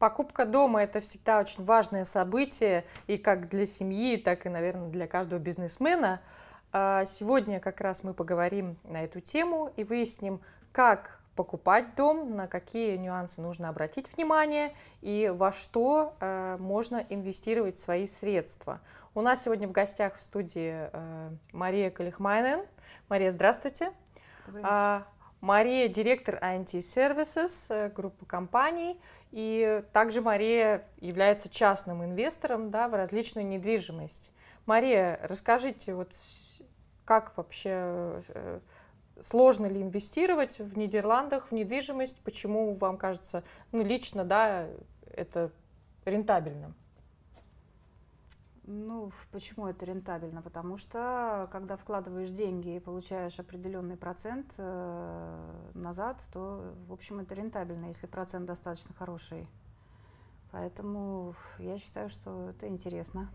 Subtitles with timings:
[0.00, 5.06] Покупка дома– это всегда очень важное событие, и как для семьи, так и, наверное, для
[5.06, 6.22] каждого бизнесмена.
[6.72, 10.40] А сегодня как раз мы поговорим на эту тему и выясним,
[10.72, 14.72] как покупать дом, на какие нюансы нужно обратить внимание
[15.02, 18.80] и во что э, можно инвестировать свои средства.
[19.14, 22.64] У нас сегодня в гостях в студии э, Мария Калихмайнен.
[23.10, 23.92] Мария, здравствуйте.
[24.62, 25.06] А,
[25.42, 28.98] Мария– директор INT Services, э, группы компаний–
[29.30, 34.32] и также Мария является частным инвестором да, в различную недвижимость.
[34.66, 36.12] Мария, расскажите, вот
[37.04, 38.60] как вообще э,
[39.20, 42.20] сложно ли инвестировать в Нидерландах в недвижимость?
[42.22, 44.66] Почему вам кажется, ну лично, да,
[45.12, 45.50] это
[46.04, 46.74] рентабельным?
[48.72, 50.42] Ну, почему это рентабельно?
[50.42, 57.34] Потому что когда вкладываешь деньги и получаешь определенный процент э, назад, то, в общем, это
[57.34, 59.48] рентабельно, если процент достаточно хороший.
[60.52, 63.28] Поэтому я считаю, что это интересно.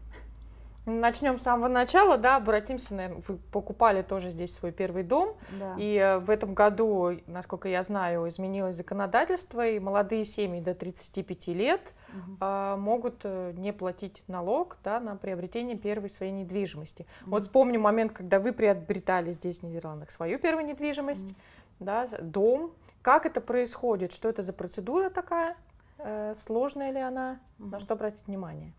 [0.86, 5.76] Начнем с самого начала, да, обратимся, наверное, вы покупали тоже здесь свой первый дом, да.
[5.80, 11.48] и э, в этом году, насколько я знаю, изменилось законодательство, и молодые семьи до 35
[11.48, 12.38] лет угу.
[12.40, 17.08] а, могут э, не платить налог, да, на приобретение первой своей недвижимости.
[17.22, 17.32] Угу.
[17.32, 21.40] Вот вспомню момент, когда вы приобретали здесь в Нидерландах свою первую недвижимость, угу.
[21.80, 22.74] да, дом.
[23.02, 24.12] Как это происходит?
[24.12, 25.56] Что это за процедура такая?
[25.98, 27.40] Э, сложная ли она?
[27.58, 27.70] Угу.
[27.70, 28.74] На что обратить внимание?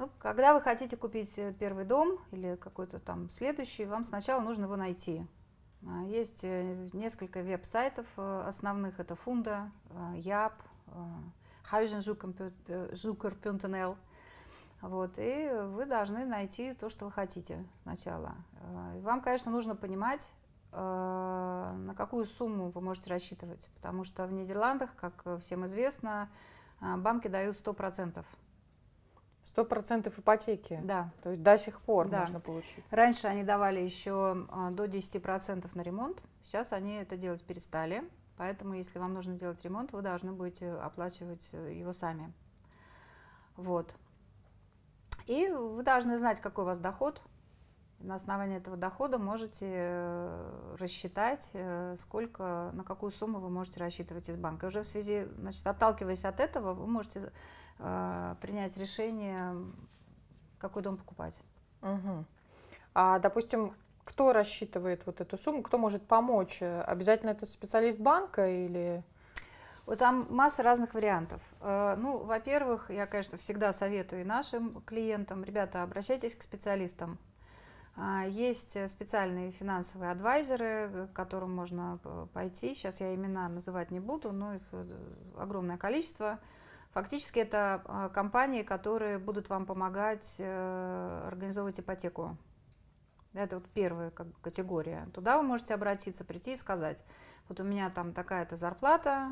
[0.00, 4.64] Ну, когда вы хотите купить э, первый дом или какой-то там следующий, вам сначала нужно
[4.64, 5.26] его найти.
[5.86, 9.70] А, есть э, несколько веб-сайтов э, основных, это Фунда,
[10.14, 10.54] Яп,
[11.70, 13.98] huizenzoeker.nl.
[14.80, 18.34] Вот, и вы должны найти то, что вы хотите сначала.
[19.02, 20.26] Вам, конечно, нужно понимать,
[20.72, 26.30] на какую сумму вы можете рассчитывать, потому что в Нидерландах, как всем известно,
[26.80, 28.24] банки дают 100%.
[29.44, 30.80] Сто процентов ипотеки?
[30.84, 31.10] Да.
[31.22, 32.20] То есть до сих пор да.
[32.20, 32.84] можно получить?
[32.90, 38.04] Раньше они давали еще а, до 10% на ремонт, сейчас они это делать перестали.
[38.40, 42.32] Поэтому, если вам нужно делать ремонт, вы должны будете оплачивать э, его сами.
[43.54, 43.94] Вот.
[45.26, 47.20] И вы должны знать, какой у вас доход.
[47.98, 54.30] На основании этого дохода можете э, рассчитать, э, сколько, на какую сумму вы можете рассчитывать
[54.30, 54.64] из банка.
[54.64, 57.32] И уже в связи, значит, отталкиваясь от этого, вы можете
[57.80, 59.54] э, принять решение,
[60.58, 61.38] какой дом покупать.
[61.82, 62.24] Угу.
[62.94, 63.74] А, допустим,
[64.04, 66.62] кто рассчитывает вот эту сумму, кто может помочь?
[66.62, 69.02] Обязательно это специалист банка или...
[69.86, 71.42] Вот там масса разных вариантов.
[71.60, 77.18] Э, ну, во-первых, я, конечно, всегда советую и нашим клиентам, ребята, обращайтесь к специалистам.
[77.96, 81.98] А, есть специальные финансовые адвайзеры, к которым можно
[82.32, 82.74] пойти.
[82.74, 84.84] Сейчас я имена называть не буду, но их э,
[85.36, 86.38] огромное количество.
[86.90, 92.36] Фактически это а, компании, которые будут вам помогать э, организовывать ипотеку.
[93.32, 95.08] Это вот первая как, категория.
[95.14, 97.04] Туда вы можете обратиться, прийти и сказать,
[97.48, 99.30] вот у меня там такая-то зарплата,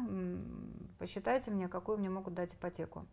[0.98, 3.06] посчитайте мне, какую мне могут дать ипотеку.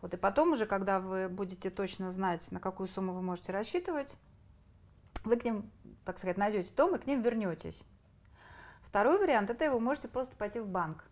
[0.00, 4.16] Вот и потом уже, когда вы будете точно знать, на какую сумму вы можете рассчитывать,
[5.24, 5.70] вы к ним,
[6.04, 7.84] так сказать, найдете дом и к ним вернетесь.
[8.82, 11.04] Второй вариант– это вы можете просто пойти в банк.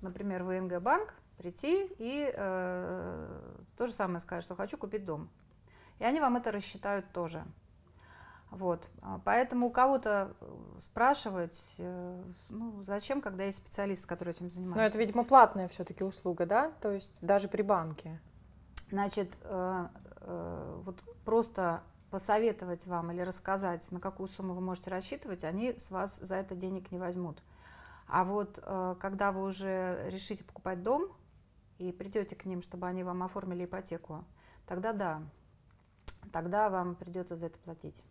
[0.00, 3.40] Например, в ИНГ банк, прийти и э,
[3.76, 5.30] то же самое сказать, что хочу купить дом.
[5.98, 7.44] И они вам это рассчитают тоже.
[8.50, 8.88] Вот.
[9.02, 10.34] А поэтому у кого-то
[10.82, 14.80] спрашивать, э, ну, зачем, когда есть специалист, который этим занимается.
[14.80, 16.72] Но это, видимо, платная все-таки услуга, да?
[16.80, 18.20] То есть даже при банке.
[18.90, 19.88] Значит, э,
[20.22, 25.90] э, вот просто посоветовать вам или рассказать, на какую сумму вы можете рассчитывать, они с
[25.90, 27.42] вас за это денег не возьмут.
[28.06, 28.58] А вот
[29.00, 31.12] когда вы уже решите покупать дом,
[31.78, 34.24] и придете к ним, чтобы они вам оформили ипотеку,
[34.66, 35.22] тогда да,
[36.32, 38.02] тогда вам придется за это платить.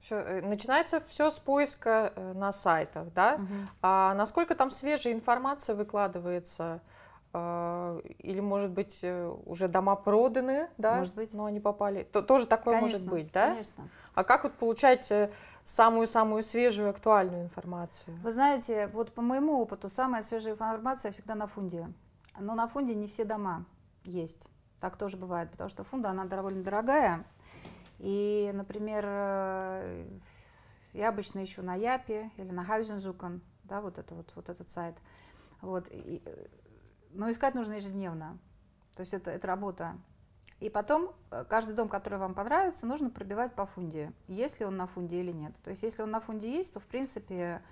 [0.00, 3.36] Все, э, начинается все с поиска э, на сайтах, да?
[3.36, 3.54] Угу.
[3.82, 6.82] А насколько там свежая информация выкладывается?
[7.32, 10.96] А, или, может быть, э, уже дома проданы, да?
[10.96, 11.32] Может быть.
[11.32, 12.02] Но они попали.
[12.02, 13.52] То, тоже такое конечно, может быть, да?
[13.52, 13.88] Конечно.
[14.14, 15.10] А как вот получать
[15.64, 18.14] самую-самую свежую, актуальную информацию?
[18.22, 21.88] Вы знаете, вот по моему опыту, самая свежая информация всегда на фунде.
[22.38, 23.64] Но на фунде не все дома
[24.04, 24.48] есть.
[24.80, 27.24] Так тоже бывает, потому что фунда, она довольно дорогая.
[27.98, 30.06] И, например, э,
[30.92, 34.96] я обычно ищу на Япе или на Хаузензукан, да, вот, это вот, вот этот сайт.
[35.60, 35.86] Вот.
[35.90, 36.22] И,
[37.10, 38.38] но искать нужно ежедневно.
[38.94, 39.96] То есть это, это работа.
[40.60, 44.12] И потом э, каждый дом, который вам понравится, нужно пробивать по фунде,
[44.60, 45.54] ли он на фунде или нет.
[45.64, 47.62] То есть если он на фунде есть, то в принципе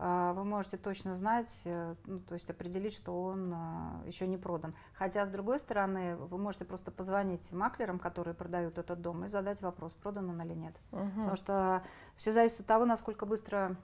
[0.00, 4.74] вы можете точно знать, э, ну, то есть определить, что он а, еще не продан.
[4.94, 9.60] Хотя, с другой стороны, вы можете просто позвонить маклерам, которые продают этот дом, и задать
[9.60, 10.74] вопрос, продан он или нет.
[10.92, 11.10] Угу.
[11.16, 11.82] Потому что
[12.16, 13.76] все зависит от того, насколько быстро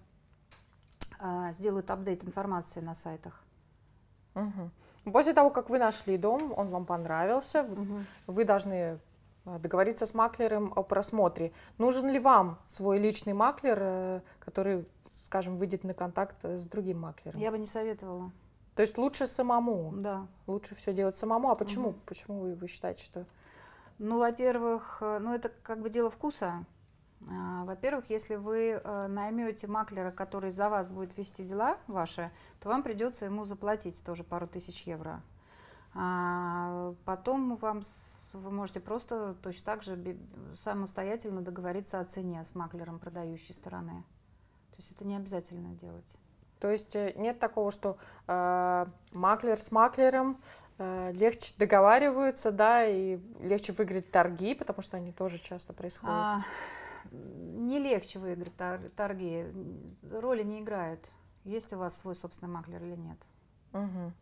[1.19, 3.43] а, сделают апдейт информации на сайтах.
[4.35, 5.13] Угу.
[5.13, 8.05] После того, как вы нашли дом, он вам понравился, угу.
[8.27, 8.99] вы должны а,
[9.58, 11.52] договориться с маклером о просмотре.
[11.78, 17.40] Нужен ли вам свой личный маклер, э, который, скажем, выйдет на контакт с другим маклером?
[17.40, 18.32] Я бы не советовала.
[18.75, 19.93] То есть лучше самому?
[19.96, 20.26] Да.
[20.46, 21.50] Лучше все делать самому.
[21.50, 21.90] А почему?
[21.90, 21.98] Угу.
[22.04, 23.25] Почему вы, вы считаете, что?
[23.98, 26.66] Ну, во-первых, э, ну это как бы дело вкуса.
[27.28, 32.69] А, во-первых, если вы э, наймете маклера, который за вас будет вести дела ваши, то
[32.69, 35.22] вам придется ему заплатить тоже пару тысяч евро.
[35.98, 37.81] А потом вам,
[38.34, 40.19] вы можете просто точно так же
[40.54, 44.04] самостоятельно договориться о цене с маклером продающей стороны.
[44.72, 46.04] То есть это не обязательно делать.
[46.60, 47.96] То есть э, нет такого, что
[48.26, 50.38] э, маклер с маклером
[50.76, 56.14] э, легче договариваются, да, и легче выиграть торги, потому что они тоже часто происходят.
[56.14, 56.44] А,
[57.10, 58.54] не легче выиграть
[58.96, 59.46] торги,
[60.10, 61.00] роли не играют.
[61.44, 63.19] Есть у вас свой собственный маклер или нет.
[63.72, 64.12] Угу.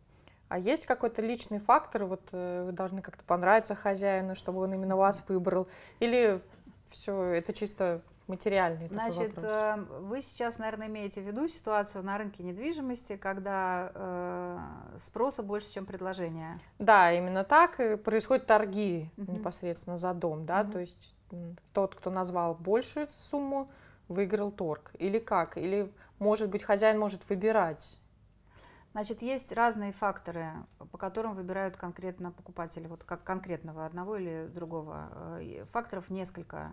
[0.47, 4.95] А есть какой-то личный фактор, вот э, вы должны как-то понравиться хозяину, чтобы он именно
[4.95, 5.67] вас выбрал,
[5.99, 6.41] или
[6.85, 9.43] все это чисто материальный Значит, вопрос?
[9.45, 14.59] Э, вы сейчас, наверное, имеете в виду ситуацию на рынке недвижимости, когда э,
[15.03, 16.55] спроса больше, чем предложения.
[16.79, 19.31] Да, именно так и происходят торги угу.
[19.31, 20.73] непосредственно за дом, да, угу.
[20.73, 21.15] то есть
[21.73, 23.69] тот, кто назвал большую сумму,
[24.07, 24.91] выиграл торг.
[24.99, 25.57] Или как?
[25.57, 27.99] Или, может быть, хозяин может выбирать
[28.95, 30.53] Значит, есть разные факторы,
[30.89, 35.09] по которым выбирают конкретно покупатели, вот как конкретного одного или другого.
[35.41, 36.71] Э, факторов несколько.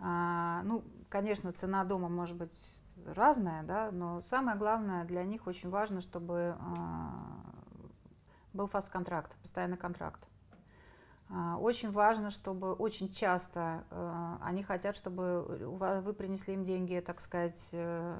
[0.00, 5.70] А, ну, конечно, цена дома может быть разная, да, но самое главное для них очень
[5.70, 7.12] важно, чтобы а,
[8.52, 10.26] был фаст контракт, постоянный контракт.
[11.30, 13.84] А, очень важно, чтобы очень часто
[14.42, 18.16] они хотят, чтобы вы принесли им деньги, так сказать, э,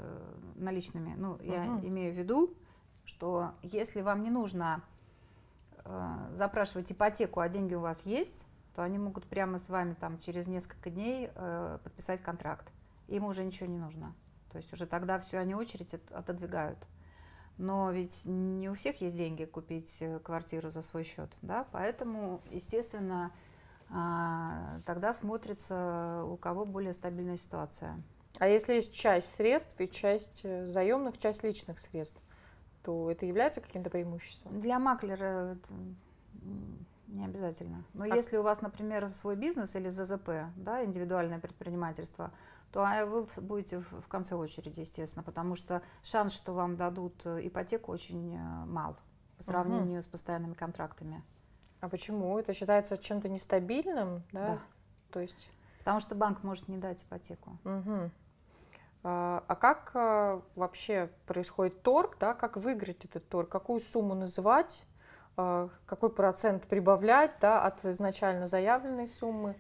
[0.55, 1.15] наличными.
[1.17, 1.89] Ну, я угу.
[1.89, 2.57] имею в виду,
[3.07, 4.83] что если вам не нужно
[5.85, 10.19] э, запрашивать ипотеку, а деньги у вас есть, то они могут прямо с вами там
[10.19, 12.71] через несколько дней э, подписать контракт.
[13.09, 14.15] Им уже ничего не нужно.
[14.51, 16.87] То есть уже тогда все они очередь отодвигают.
[17.59, 22.43] Но ведь не у всех есть деньги купить э, квартиру за свой счет, да, поэтому,
[22.51, 23.33] естественно,
[23.89, 28.03] э, тогда смотрится, у кого более стабильная ситуация.
[28.39, 32.21] А если есть часть средств и часть э, заемных, часть личных средств?
[32.87, 34.61] То это является каким-то преимуществом?
[34.61, 35.59] Для маклера
[37.09, 37.85] не обязательно.
[37.95, 38.07] Но а...
[38.07, 42.31] если у вас, например, свой бизнес или ЗЗП, да, индивидуальное предпринимательство,
[42.71, 47.41] то а, вы будете в конце очереди, естественно, потому что шанс, что вам дадут э,
[47.49, 48.97] ипотеку, очень э, мал
[49.37, 50.03] по сравнению угу.
[50.03, 51.25] с постоянными контрактами.
[51.81, 52.39] А почему?
[52.39, 54.47] Это считается чем-то нестабильным, да?
[54.47, 54.59] Да.
[55.11, 55.51] То есть...
[55.79, 57.59] Потому что банк может не дать ипотеку.
[57.65, 58.11] Угу.
[59.03, 64.85] А, а как а, вообще происходит торг, да, как выиграть этот торг, какую сумму называть,
[65.37, 69.57] а, какой процент прибавлять да, от изначально заявленной суммы?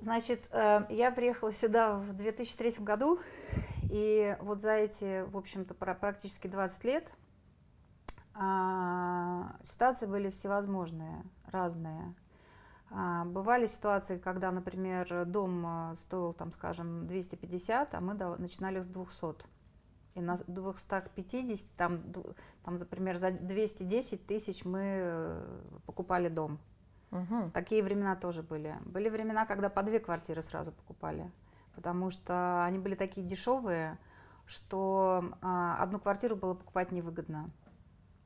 [0.00, 3.20] Значит, э, я приехала сюда в 2003 году,
[3.90, 7.10] и вот за эти, в общем-то, практически 20 лет
[9.62, 12.12] ситуации были всевозможные, разные.
[12.90, 18.86] А, бывали ситуации, когда, например, дом а, стоил, там, скажем, 250, а мы начинали с
[18.86, 19.46] 200.
[20.14, 22.02] И на 250, там,
[22.64, 26.60] там, например, за 210 тысяч мы э, покупали дом.
[27.10, 27.50] Угу.
[27.52, 28.76] Такие времена тоже были.
[28.84, 31.30] Были времена, когда по две квартиры сразу покупали,
[31.74, 33.98] потому что они были такие дешевые,
[34.46, 37.50] что а, одну квартиру было покупать невыгодно.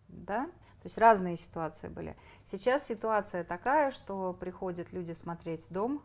[0.09, 0.47] Да?
[0.83, 2.17] То есть разные ситуации были.
[2.45, 6.03] Сейчас ситуация такая, что приходят люди смотреть дом,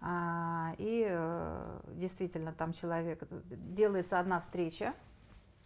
[0.00, 4.94] а, и э, действительно там человек, делается одна встреча,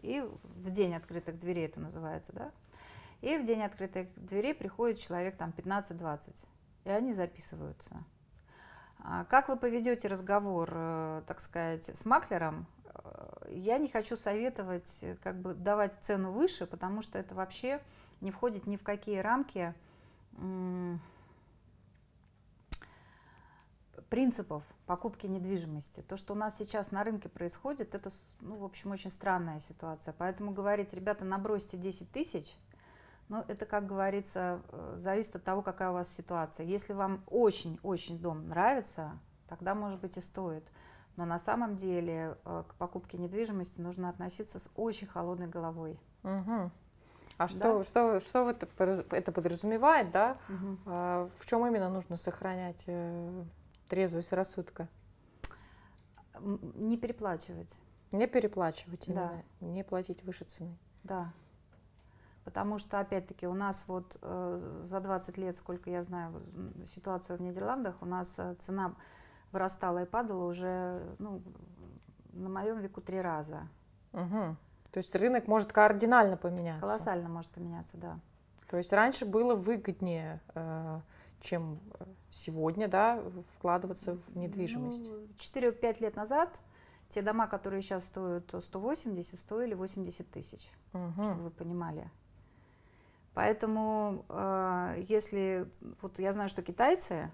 [0.01, 2.53] и в день открытых дверей это называется, да,
[3.23, 6.37] и в день открытых дверей приходит человек там 15-20,
[6.85, 8.05] и они записываются.
[8.99, 15.03] А как вы поведете разговор, э, так сказать, с маклером, э, я не хочу советовать,
[15.23, 17.81] как бы давать цену выше, потому что это вообще
[18.21, 19.75] не входит ни в какие рамки
[24.09, 26.01] принципов покупки недвижимости.
[26.03, 30.15] То, что у нас сейчас на рынке происходит, это, ну, в общем, очень странная ситуация.
[30.17, 32.57] Поэтому говорить, ребята, набросьте 10 тысяч,
[33.29, 36.65] ну, это, как говорится, э, зависит от того, какая у вас ситуация.
[36.65, 39.19] Если вам очень-очень дом нравится,
[39.49, 40.71] тогда, может быть, и стоит.
[41.17, 45.99] Но на самом деле э, к покупке недвижимости нужно относиться с очень холодной головой.
[46.23, 46.71] Угу.
[47.39, 47.85] А что, да?
[47.85, 48.67] что, что это,
[49.11, 50.39] это подразумевает, да?
[50.49, 50.79] Угу.
[50.87, 53.45] А, в чем именно нужно сохранять э,
[53.89, 54.89] трезвость рассудка?
[56.41, 57.77] Не переплачивать.
[58.13, 59.67] Не переплачивать именно, да.
[59.67, 60.77] не платить выше цены.
[61.05, 61.33] Да.
[62.45, 66.43] Потому что, опять-таки, у нас вот э, за 20 лет, сколько я знаю
[66.87, 68.95] ситуацию в Нидерландах, у нас э, цена
[69.53, 71.43] вырастала и падала уже ну,
[72.33, 73.69] на моем веку три раза.
[74.13, 74.57] Угу.
[74.97, 76.81] То есть рынок может кардинально поменяться.
[76.81, 78.19] Колоссально может поменяться, да.
[78.67, 81.01] То есть раньше было выгоднее, э,
[81.43, 81.81] чем
[82.31, 83.23] сегодня, да,
[83.53, 85.11] вкладываться в недвижимость.
[85.11, 86.63] Ну, 4-5 лет назад
[87.11, 91.13] те дома, которые сейчас стоят 180, стоили 80 тысяч, угу.
[91.13, 92.11] чтобы вы понимали.
[93.35, 97.31] Поэтому, э, если вот я знаю, что китайцы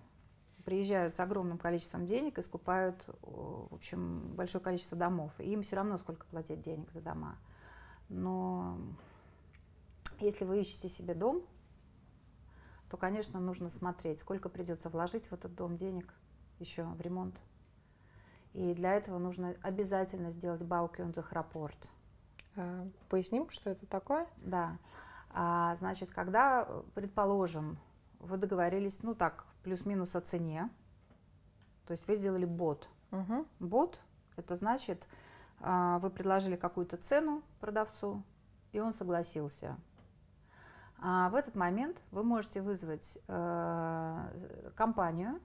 [0.64, 5.30] приезжают с огромным количеством денег и скупают, в общем, большое количество домов.
[5.38, 7.36] И им все равно сколько платить денег за дома.
[8.12, 8.78] Но
[10.20, 11.42] если вы ищете себе дом,
[12.90, 16.14] то, конечно, нужно смотреть, сколько придется вложить в этот дом денег
[16.58, 17.40] еще в ремонт.
[18.52, 21.88] И для этого нужно обязательно сделать Баукюнзах-рапорт.
[22.54, 24.26] А, поясним, что это такое?
[24.36, 24.78] Да.
[25.30, 27.78] А, значит, когда, предположим,
[28.18, 30.68] вы договорились, ну так, плюс-минус о цене.
[31.86, 32.88] То есть вы сделали бот.
[33.10, 33.46] Угу.
[33.60, 34.00] Бот–
[34.36, 35.08] это значит,
[35.62, 38.22] вы предложили какую-то цену продавцу,
[38.72, 39.76] и он согласился.
[40.98, 45.40] А в этот момент вы можете вызвать э, компанию,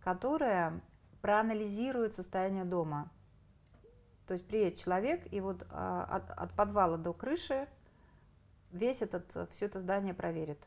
[0.00, 0.80] которая
[1.20, 3.10] проанализирует состояние дома.
[4.26, 5.66] То есть приедет человек, и вот э,
[6.08, 7.68] от, от подвала до крыши
[8.72, 10.58] весь этот, все это здание проверит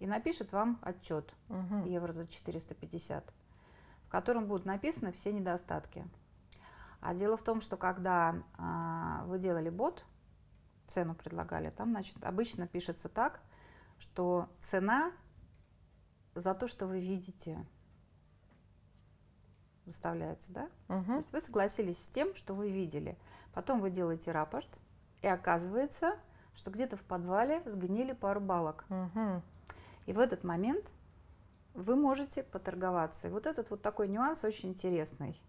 [0.00, 1.84] и напишет вам отчет угу.
[1.86, 3.24] евро за 450,
[4.06, 6.04] в котором будут написаны все недостатки.
[7.02, 10.04] А дело в том, что когда а, вы делали бот,
[10.86, 13.40] цену предлагали, там, значит, обычно пишется так,
[13.98, 15.10] что цена
[16.36, 17.66] за то, что вы видите,
[19.84, 20.68] выставляется, да?
[20.88, 21.04] Угу.
[21.04, 23.18] То есть вы согласились с тем, что вы видели.
[23.52, 24.78] Потом вы делаете рапорт,
[25.22, 26.16] и оказывается,
[26.54, 28.84] что где-то в подвале сгнили пару балок.
[28.88, 29.42] Угу.
[30.06, 30.92] И в этот момент
[31.74, 33.26] вы можете поторговаться.
[33.26, 35.40] И вот этот вот такой нюанс очень интересный.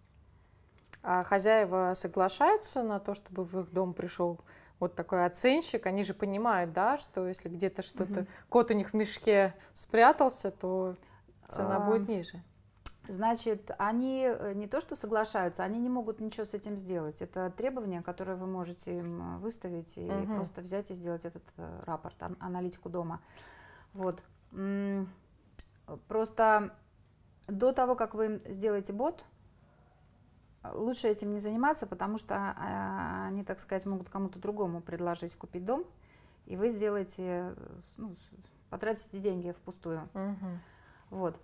[1.03, 4.39] А хозяева соглашаются на то, чтобы в их дом пришел
[4.79, 5.85] вот такой оценщик?
[5.85, 8.27] Они же понимают, да, что если где-то что-то, угу.
[8.47, 10.95] кот у них в мешке спрятался, то
[11.49, 12.41] цена а, будет ниже.
[13.09, 17.21] Значит, они э, не то что соглашаются, они не могут ничего с этим сделать.
[17.21, 20.35] Это требование, которое вы можете им выставить и угу.
[20.35, 23.19] просто взять и сделать этот э, рапорт, аналитику дома.
[23.93, 24.23] Вот.
[26.07, 26.73] Просто
[27.47, 29.25] до того, как вы сделаете бот,
[30.71, 35.65] лучше этим не заниматься, потому что а, они, так сказать, могут кому-то другому предложить купить
[35.65, 35.85] дом,
[36.45, 37.55] и вы сделаете,
[37.97, 38.15] ну,
[38.69, 40.09] потратите деньги впустую.
[40.13, 40.47] Угу.
[41.11, 41.39] Вот.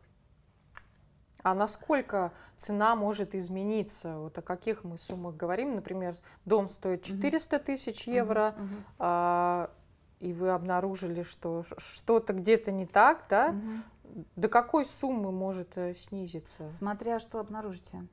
[1.42, 4.18] А насколько цена может измениться?
[4.18, 5.76] Вот о каких мы суммах говорим?
[5.76, 8.68] Например, дом стоит 400 тысяч евро, угу.
[9.00, 9.72] А,
[10.20, 14.26] и вы обнаружили, что что-то где-то не так, да, угу.
[14.36, 16.70] до какой суммы может э, снизиться?
[16.72, 18.06] Смотря что обнаружите.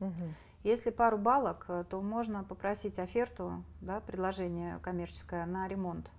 [0.00, 0.12] Угу.
[0.64, 6.10] Если пару балок, э, то можно попросить оферту, да, предложение коммерческое на ремонт.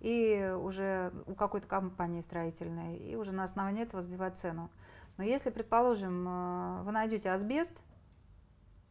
[0.00, 4.70] И уже у какой-то компании строительной, и уже на основании этого сбивать цену.
[5.16, 7.82] Но если, предположим, э, вы найдете асбест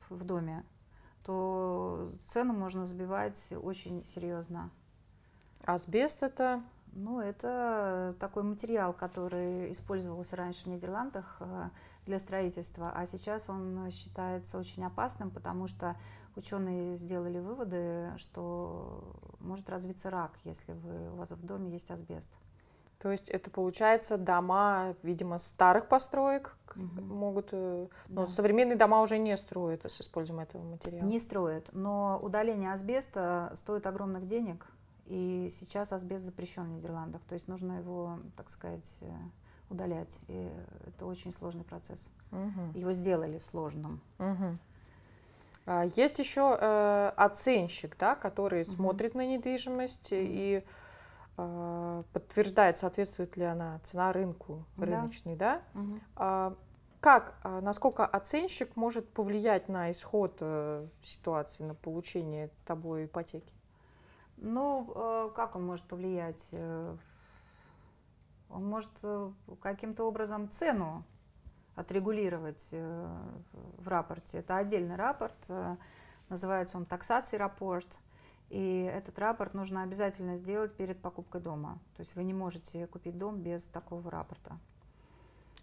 [0.09, 0.63] в доме,
[1.23, 4.71] то цену можно сбивать очень серьезно.
[5.65, 6.63] Асбест это?
[6.93, 11.69] Ну, это такой материал, который использовался раньше в Нидерландах э,
[12.09, 15.95] для строительства, а сейчас он считается очень опасным, потому что
[16.35, 22.29] ученые сделали выводы, что может развиться рак, если вы, у вас в доме есть асбест.
[22.97, 27.01] То есть это получается дома, видимо, старых построек угу.
[27.01, 28.27] могут, э, но да.
[28.27, 31.05] современные дома уже не строят с использованием этого материала.
[31.05, 34.65] Не строят, но удаление асбеста стоит огромных денег,
[35.05, 39.11] и сейчас асбест запрещен в Нидерландах, то есть нужно его, так сказать, э,
[39.69, 40.19] удалять.
[40.27, 40.49] И
[40.87, 42.09] это очень сложный процесс.
[42.31, 42.77] Угу.
[42.77, 44.01] Его сделали сложным.
[44.19, 44.57] Угу.
[45.95, 48.71] Есть еще э, оценщик, да, который угу.
[48.71, 50.21] смотрит на недвижимость угу.
[50.21, 50.63] и
[51.37, 55.61] э, подтверждает, соответствует ли она цена рынку рыночной, да?
[55.73, 55.79] да?
[55.79, 55.99] Угу.
[56.15, 56.55] А,
[57.01, 63.53] как, а, насколько оценщик может повлиять на исход э, ситуации, на получение тобой ипотеки?
[64.37, 66.49] Ну, э, как он может повлиять?
[68.49, 71.03] Он может э, каким-то образом цену
[71.75, 73.17] отрегулировать э,
[73.77, 74.39] в рапорте.
[74.39, 75.75] Это отдельный рапорт, э,
[76.29, 77.99] называется он таксации рапорт.
[78.49, 81.77] И этот рапорт нужно обязательно сделать перед покупкой дома.
[81.95, 84.57] То есть вы не можете купить дом без такого рапорта.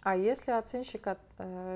[0.03, 1.05] А если оценщик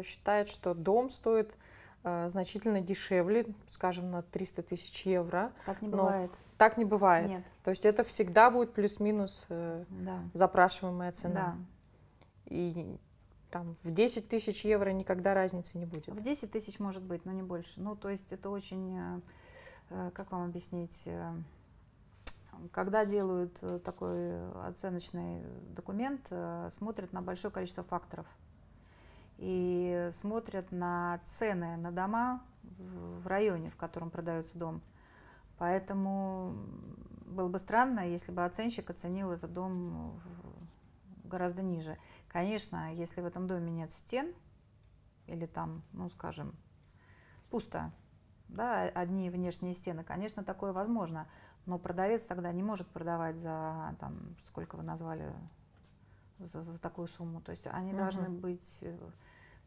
[0.05, 1.57] считает, что дом стоит
[2.01, 5.51] значительно дешевле, скажем, на 300 тысяч евро.
[5.65, 6.31] Так не бывает.
[6.61, 7.27] Так не бывает.
[7.27, 7.43] Нет.
[7.63, 10.19] То есть это всегда будет плюс-минус э, да.
[10.35, 11.33] запрашиваемая цена.
[11.33, 12.55] Да.
[12.55, 12.99] И
[13.49, 16.09] там в 10 тысяч евро никогда разницы не будет.
[16.09, 17.81] В 10 тысяч может быть, но не больше.
[17.81, 19.21] Ну, то есть это очень, э,
[19.89, 21.33] э, как вам объяснить, э,
[22.71, 25.41] когда делают э, такой оценочный
[25.75, 28.27] документ, э, смотрят на большое количество факторов.
[29.39, 32.43] И смотрят на цены на дома
[32.77, 34.83] в районе, в котором продается дом.
[35.61, 36.55] Поэтому
[37.27, 40.19] было бы странно, если бы оценщик оценил этот дом
[41.23, 41.99] гораздо ниже.
[42.29, 44.33] Конечно, если в этом доме нет стен,
[45.27, 46.55] или там, ну, скажем,
[47.51, 47.91] пусто,
[48.47, 51.27] да, одни внешние стены, конечно, такое возможно.
[51.67, 55.31] Но продавец тогда не может продавать за, там, сколько вы назвали,
[56.39, 57.39] за, за такую сумму.
[57.39, 57.99] То есть они угу.
[57.99, 58.97] должны быть э,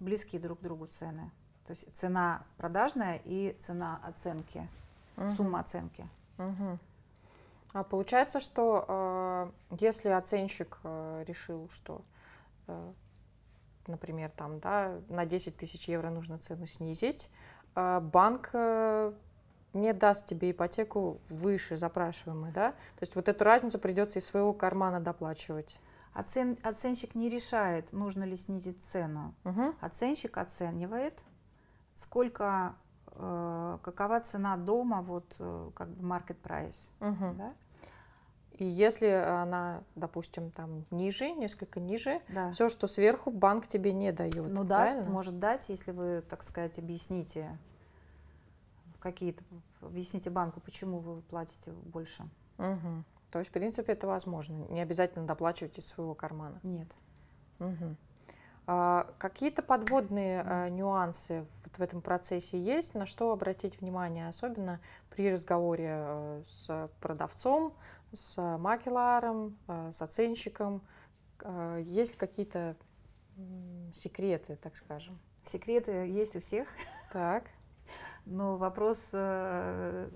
[0.00, 1.30] близкие друг к другу цены.
[1.68, 4.68] То есть цена продажная и цена оценки,
[5.16, 5.28] угу.
[5.30, 6.08] сумма оценки.
[6.38, 6.78] Угу.
[7.74, 12.02] А получается, что э, если оценщик э, решил, что,
[12.68, 12.92] э,
[13.88, 17.28] например, там, да, на 10 тысяч евро нужно цену снизить,
[17.74, 19.12] э, банк э,
[19.72, 22.70] не даст тебе ипотеку выше запрашиваемой, да?
[22.70, 25.80] То есть вот эту разницу придется из своего кармана доплачивать.
[26.12, 29.34] Оцен, оценщик не решает, нужно ли снизить цену.
[29.44, 29.74] Угу.
[29.80, 31.20] Оценщик оценивает,
[31.96, 32.76] сколько,
[33.16, 36.88] какова цена дома, вот э, как бы market price.
[37.00, 37.34] Угу.
[37.38, 37.54] Да?
[38.58, 42.52] И если она, допустим, там ниже, несколько ниже, да.
[42.52, 44.48] все, что сверху, банк тебе не дает.
[44.48, 47.58] Ну да, может дать, если вы, так сказать, объясните
[49.00, 49.42] какие-то,
[49.82, 52.22] объясните банку, почему вы платите больше.
[52.58, 53.04] Угу.
[53.32, 54.66] То есть, в принципе, это возможно.
[54.70, 56.60] Не обязательно доплачивать из своего кармана.
[56.62, 56.88] Нет.
[57.58, 57.96] Угу.
[58.66, 61.46] А, какие-то подводные а, нюансы
[61.76, 67.74] в этом процессе есть, на что обратить внимание, особенно при разговоре а, с продавцом,
[68.12, 70.82] с макеларом, а, с оценщиком?
[71.40, 72.76] А, есть ли какие-то
[73.92, 75.18] секреты, так скажем?
[75.44, 76.68] Секреты есть у всех.
[77.12, 77.44] Так.
[78.26, 80.08] Но вопрос, э,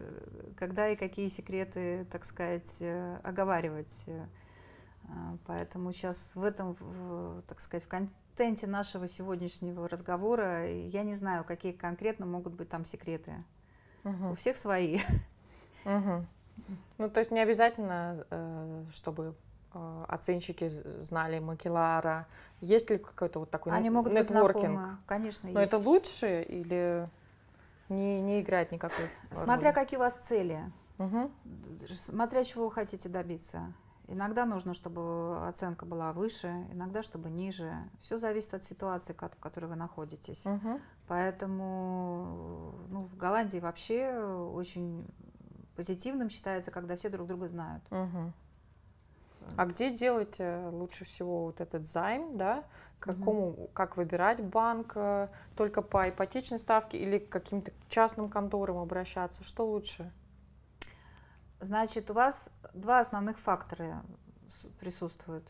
[0.57, 4.05] когда и какие секреты, так сказать, э, оговаривать.
[4.07, 4.27] Э,
[5.47, 6.75] поэтому сейчас в этом,
[7.47, 7.89] так сказать, в
[8.39, 13.33] контенте нашего сегодняшнего разговора я не знаю, какие конкретно могут быть там секреты.
[14.05, 14.31] Угу.
[14.31, 15.01] У всех свои.
[15.85, 16.27] Угу.
[16.99, 19.35] Ну, то есть не обязательно, чтобы
[19.73, 22.27] оценщики знали Макелара.
[22.61, 24.63] Есть ли какой-то вот такой Они могут нетворкинг?
[24.63, 24.99] Быть знакомы.
[25.07, 25.73] Конечно, Но есть.
[25.73, 27.09] это лучше или
[27.89, 29.45] не, не играет никакой роли.
[29.45, 30.61] Смотря какие у вас цели,
[30.99, 31.31] угу.
[31.93, 33.73] смотря чего вы хотите добиться.
[34.11, 37.75] Иногда нужно, чтобы оценка была выше, иногда, чтобы ниже.
[38.01, 40.47] Все зависит от ситуации, в которой вы находитесь.
[40.47, 40.81] Угу.
[41.09, 45.07] Поэтому ну, в Голландии вообще очень
[45.77, 47.85] позитивным считается, когда все друг друга знают.
[47.91, 48.33] Угу.
[49.57, 52.65] А где делать лучше всего вот этот займ, да?
[53.01, 53.71] Какому, угу.
[53.75, 59.45] как выбирать банк э, только по ипотечной ставке или к каким-то частным конторам обращаться?
[59.45, 60.11] Что лучше?
[61.61, 64.05] Значит, у вас два основных фактора
[64.79, 65.47] присутствуют,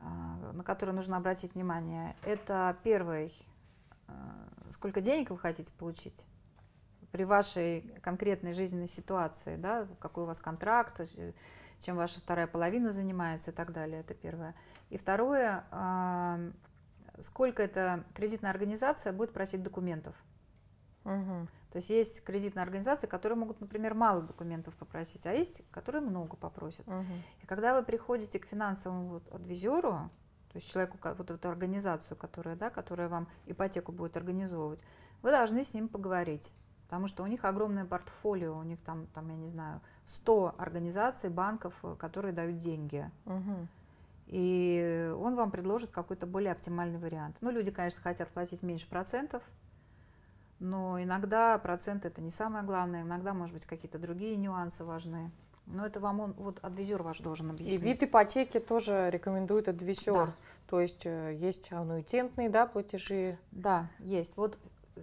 [0.00, 2.16] а, на которые нужно обратить внимание.
[2.22, 3.32] Это первый,
[4.08, 4.12] э,
[4.72, 6.26] сколько денег вы хотите получить
[7.12, 11.00] при вашей конкретной жизненной ситуации, да, какой у вас контракт,
[11.80, 14.00] чем ваша вторая половина занимается и так далее.
[14.00, 14.54] Это первое.
[14.90, 15.64] И второе,
[17.20, 20.16] сколько эта кредитная организация будет просить документов.
[21.04, 21.48] Угу.
[21.74, 26.36] То есть есть кредитные организации, которые могут, например, мало документов попросить, а есть, которые много
[26.36, 26.86] попросят.
[26.86, 27.04] Угу.
[27.42, 30.08] И когда вы приходите к финансовому вот адвизеру,
[30.52, 34.84] то есть человеку, вот эту организацию, которая, да, которая вам ипотеку будет организовывать,
[35.20, 36.52] вы должны с ним поговорить.
[36.84, 41.28] Потому что у них огромное портфолио, у них там, там я не знаю, 100 организаций,
[41.28, 43.10] банков, э, которые дают деньги.
[43.26, 43.66] Угу.
[44.28, 47.38] И он вам предложит какой-то более оптимальный вариант.
[47.40, 49.42] Ну, люди, конечно, хотят платить меньше процентов,
[50.58, 55.30] но иногда процент это не самое главное, иногда, может быть, какие-то другие нюансы важны.
[55.66, 57.80] Но это вам он, вот адвизер ваш должен объяснить.
[57.80, 60.26] И вид ипотеки тоже рекомендует адвизер.
[60.26, 60.34] Да.
[60.68, 63.38] То есть э, есть аннуитентные да, платежи.
[63.50, 64.36] Да, есть.
[64.36, 64.58] Вот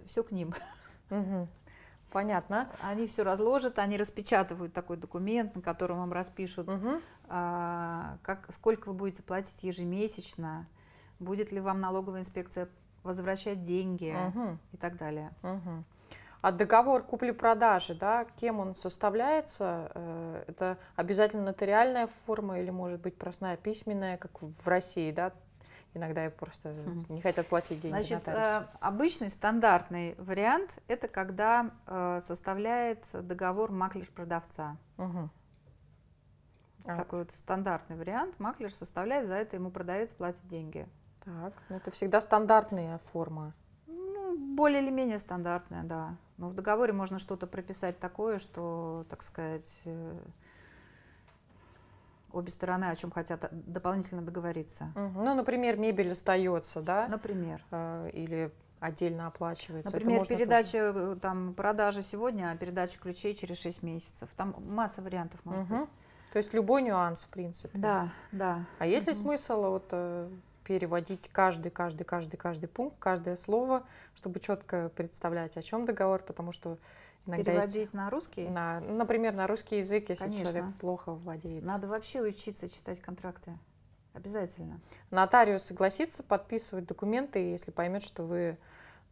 [0.06, 0.54] все к ним.
[1.10, 1.48] Угу.
[2.12, 2.70] Понятно.
[2.82, 7.00] Они все разложат, они распечатывают такой документ, на котором вам распишут, угу.
[7.28, 10.66] а, как, сколько вы будете платить ежемесячно,
[11.18, 12.68] будет ли вам налоговая инспекция
[13.02, 14.58] возвращать деньги угу.
[14.72, 15.32] и так далее.
[15.42, 15.84] Угу.
[16.42, 19.92] А договор купли-продажи, да, кем он составляется?
[19.94, 25.32] Э, это обязательно нотариальная форма или может быть простая письменная, как в России, да?
[25.94, 26.72] Иногда просто
[27.08, 27.94] не хотят платить деньги.
[27.94, 34.78] Значит, э, обычный стандартный вариант– это когда э, составляется договор маклер-продавца.
[34.96, 35.30] Угу.
[36.84, 38.40] Такой вот стандартный вариант.
[38.40, 40.88] Маклер составляет, за это ему продавец платит деньги.
[41.24, 43.54] Так, ну это всегда стандартная форма.
[43.86, 46.16] Ну, более или менее стандартная, да.
[46.36, 50.18] Но в договоре можно что-то прописать такое, что, так сказать, э,
[52.32, 54.92] обе стороны о чем хотят дополнительно договориться.
[54.96, 55.22] Угу.
[55.22, 57.06] Ну, например, мебель остается, да?
[57.08, 57.62] Например.
[57.70, 59.94] Э, или отдельно оплачивается.
[59.94, 61.20] Например, передача тоже...
[61.20, 64.28] там продажи сегодня, а передача ключей через 6 месяцев.
[64.36, 65.80] Там масса вариантов может угу.
[65.80, 65.88] быть.
[66.32, 67.78] То есть любой нюанс, в принципе.
[67.78, 68.64] Да, да.
[68.78, 70.30] А есть ли смысл вот э,
[70.64, 76.52] переводить каждый, каждый, каждый, каждый пункт, каждое слово, чтобы четко представлять, о чем договор, потому
[76.52, 76.78] что
[77.26, 78.48] иногда Переводить есть, на русский?
[78.48, 80.44] На, ну, например, на русский язык, если Конечно.
[80.44, 81.64] человек плохо владеет.
[81.64, 83.58] Надо вообще учиться читать контракты.
[84.14, 84.80] Обязательно.
[85.10, 88.58] Нотариус согласится подписывать документы, если поймет, что вы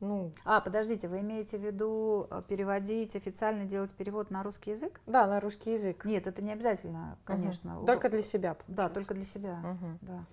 [0.00, 0.32] ну...
[0.44, 4.98] А, подождите, вы имеете в виду э, переводить, официально делать перевод на русский язык?
[5.06, 6.06] Да, на русский язык.
[6.06, 7.78] Нет, это не обязательно, конечно.
[7.78, 7.86] Угу.
[7.86, 8.54] Только для себя.
[8.54, 8.74] Получается.
[8.74, 9.60] Да, только для себя.
[9.62, 9.98] Угу.
[10.00, 10.24] Да.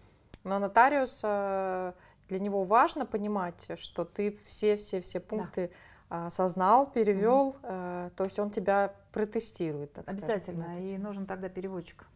[0.48, 1.94] Но нотариус, э,
[2.30, 5.72] для него важно понимать, что ты все-все-все пункты
[6.10, 6.28] да.
[6.28, 7.62] осознал, перевел, угу.
[7.62, 9.94] то есть он тебя протестирует.
[9.94, 12.08] Так Обязательно, скажем, и нужен тогда переводчик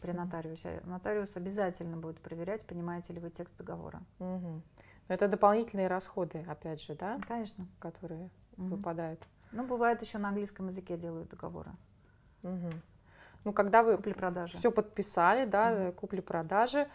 [0.00, 0.80] при нотариусе.
[0.84, 4.02] Нотариус обязательно будет проверять, понимаете ли вы текст договора.
[4.18, 4.62] Угу.
[5.08, 7.18] Но это дополнительные расходы, опять же, да?
[7.26, 7.66] Конечно.
[7.78, 8.76] Которые угу.
[8.76, 9.26] выпадают.
[9.52, 11.70] Ну, бывает еще на английском языке делают договоры.
[12.42, 12.70] Угу.
[13.44, 13.98] Ну, когда вы
[14.46, 15.92] все подписали, да, угу.
[15.92, 16.88] купли-продажи, э,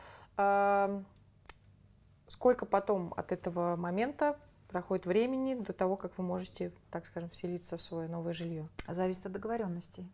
[2.28, 7.78] сколько потом от этого момента проходит времени до того, как вы можете, так скажем, вселиться
[7.78, 8.67] в свое новое жилье?
[8.88, 10.10] Зависит от договоренностей.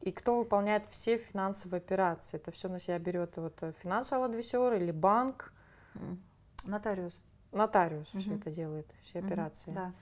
[0.00, 2.36] И кто выполняет все финансовые операции?
[2.36, 5.52] Это все на себя берет вот финансовый адвесер или банк?
[6.64, 7.22] Нотариус.
[7.52, 8.20] Нотариус угу.
[8.20, 9.26] все это делает, все угу.
[9.26, 9.70] операции.
[9.70, 9.92] Да.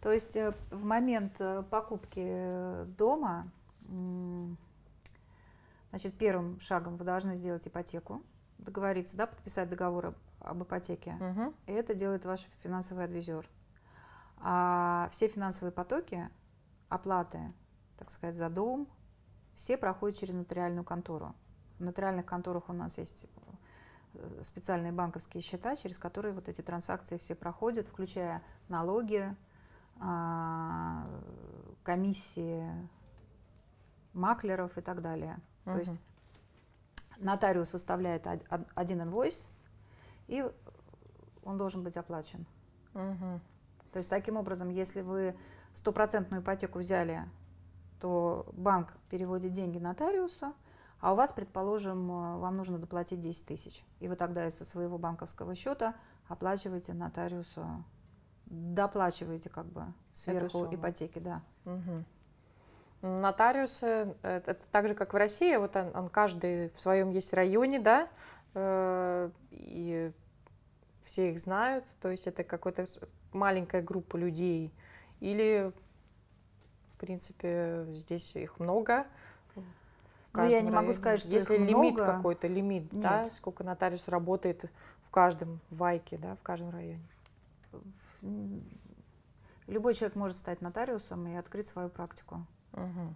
[0.00, 3.50] То есть э, в момент э, покупки э, дома,
[5.90, 8.22] значит, первым шагом вы должны сделать ипотеку,
[8.64, 11.16] договориться, да, подписать договор об ипотеке.
[11.20, 11.54] Угу.
[11.66, 13.48] И это делает ваш финансовый адвизер.
[14.38, 16.28] А все финансовые потоки,
[16.88, 17.52] оплаты,
[17.98, 18.88] так сказать, за дом,
[19.54, 21.34] все проходят через нотариальную контору.
[21.78, 23.26] В нотариальных конторах у нас есть
[24.14, 29.34] Э, специальные банковские счета, через которые вот эти транзакции все проходят, включая налоги,
[30.00, 31.06] а,
[31.82, 32.68] комиссии
[34.12, 35.38] маклеров и так далее.
[35.64, 35.72] Угу.
[35.72, 36.00] То есть
[37.18, 38.26] нотариус выставляет
[38.74, 39.48] один инвойс,
[40.26, 40.44] и
[41.44, 42.46] он должен быть оплачен.
[42.94, 43.40] Угу.
[43.92, 45.36] То есть таким образом, если вы
[45.74, 47.28] стопроцентную ипотеку взяли,
[48.00, 50.54] то банк переводит деньги нотариусу,
[51.00, 54.98] а у вас, предположим, э, вам нужно доплатить 10 тысяч, и вы тогда из своего
[54.98, 55.94] банковского счета
[56.28, 57.84] оплачиваете нотариусу,
[58.46, 61.42] доплачиваете как бы сверху ипотеки, да.
[61.64, 62.04] Угу.
[63.02, 67.78] Нотариусы, это, так же, как в России, вот он, он каждый в своем есть районе,
[67.78, 68.08] да,
[68.54, 70.10] э, и
[71.02, 72.86] все их знают, то есть это какая-то
[73.32, 74.72] маленькая группа людей,
[75.20, 75.70] или,
[76.94, 79.06] в принципе, здесь их много,
[80.34, 82.06] ну, я не могу сказать, что Если лимит много...
[82.06, 83.02] какой-то, лимит, Нет.
[83.02, 84.64] да, сколько нотариус работает
[85.02, 87.00] в каждом вайке, да, в каждом районе?
[89.68, 92.44] Любой человек может стать нотариусом и открыть свою практику.
[92.74, 93.14] Угу.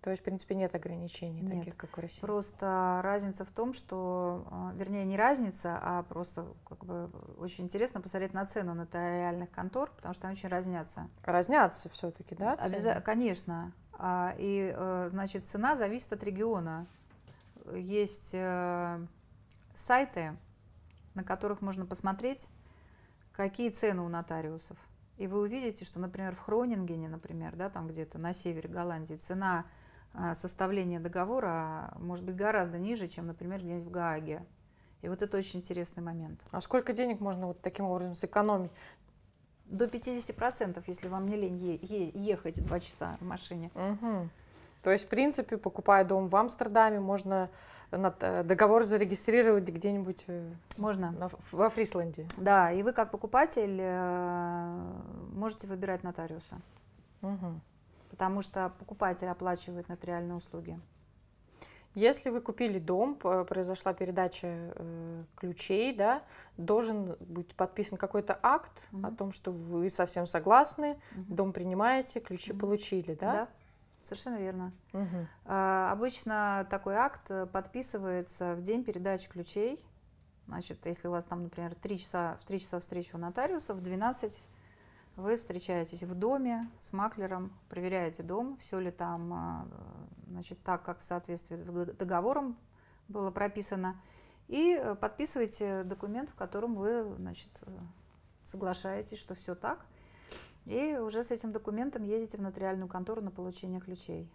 [0.00, 1.58] То есть, в принципе, нет ограничений нет.
[1.58, 2.20] таких, как в России.
[2.20, 8.00] Просто разница в том, что, а, вернее, не разница, а просто как бы очень интересно
[8.00, 11.08] посмотреть на цену нотариальных контор, потому что они очень разнятся.
[11.24, 12.54] Разнятся все-таки, да?
[12.54, 13.72] Обяза- конечно.
[13.92, 16.86] А, и, э, значит, цена зависит от региона.
[17.74, 19.04] Есть э,
[19.74, 20.36] сайты,
[21.14, 22.46] на которых можно посмотреть,
[23.32, 24.76] какие цены у нотариусов.
[25.18, 29.66] И вы увидите, что, например, в Хронингене, например, да, там где-то на севере Голландии, цена
[30.14, 34.44] а, составления договора может быть гораздо ниже, чем, например, где-нибудь в Гааге.
[35.02, 36.40] И вот это очень интересный момент.
[36.52, 38.70] А сколько денег можно вот таким образом сэкономить?
[39.66, 43.70] До 50%, если вам не лень е- е- ехать два часа в машине.
[43.74, 44.28] Угу.
[44.82, 47.50] То есть, в принципе, покупая дом в Амстердаме, можно
[47.90, 51.30] э, договор зарегистрировать где-нибудь э, можно.
[51.50, 52.26] Во Фрисланде.
[52.36, 54.80] Да, и вы как покупатель э,
[55.32, 56.60] можете выбирать нотариуса.
[57.22, 57.60] Угу.
[58.10, 60.78] Потому что покупатель оплачивает нотариальные услуги.
[61.94, 66.22] Если вы купили дом, произошла передача э, ключей, да,
[66.56, 69.06] должен быть подписан какой-то акт угу.
[69.06, 71.34] о том, что вы совсем согласны, угу.
[71.34, 72.60] дом принимаете, ключи угу.
[72.60, 73.32] получили, да?
[73.32, 73.48] Да,
[74.02, 74.72] совершенно верно.
[74.92, 75.26] Угу.
[75.46, 79.84] А, обычно такой акт подписывается в день передачи ключей.
[80.46, 83.82] Значит, если у вас там, например, 3 часа, в 3 часа встреча у нотариуса, в
[83.82, 84.48] 12
[85.16, 89.68] вы встречаетесь в доме с маклером, проверяете дом, все ли там а,
[90.28, 91.64] значит, так, как в соответствии с
[91.96, 92.56] договором
[93.08, 94.00] было прописано,
[94.46, 97.70] и э, подписываете документ, в котором вы значит, э,
[98.44, 99.84] соглашаетесь, что все так,
[100.68, 104.30] и уже с этим документом едете в нотариальную контору на получение ключей.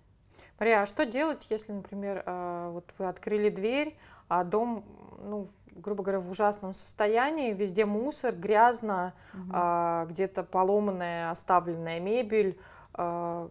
[0.59, 4.83] Мария, а что делать, если, например, а, вот вы открыли дверь, а дом,
[5.19, 10.11] ну, грубо говоря, в ужасном состоянии, везде мусор, грязно, угу.
[10.11, 12.59] где-то поломанная, оставленная мебель,
[12.93, 13.49] а,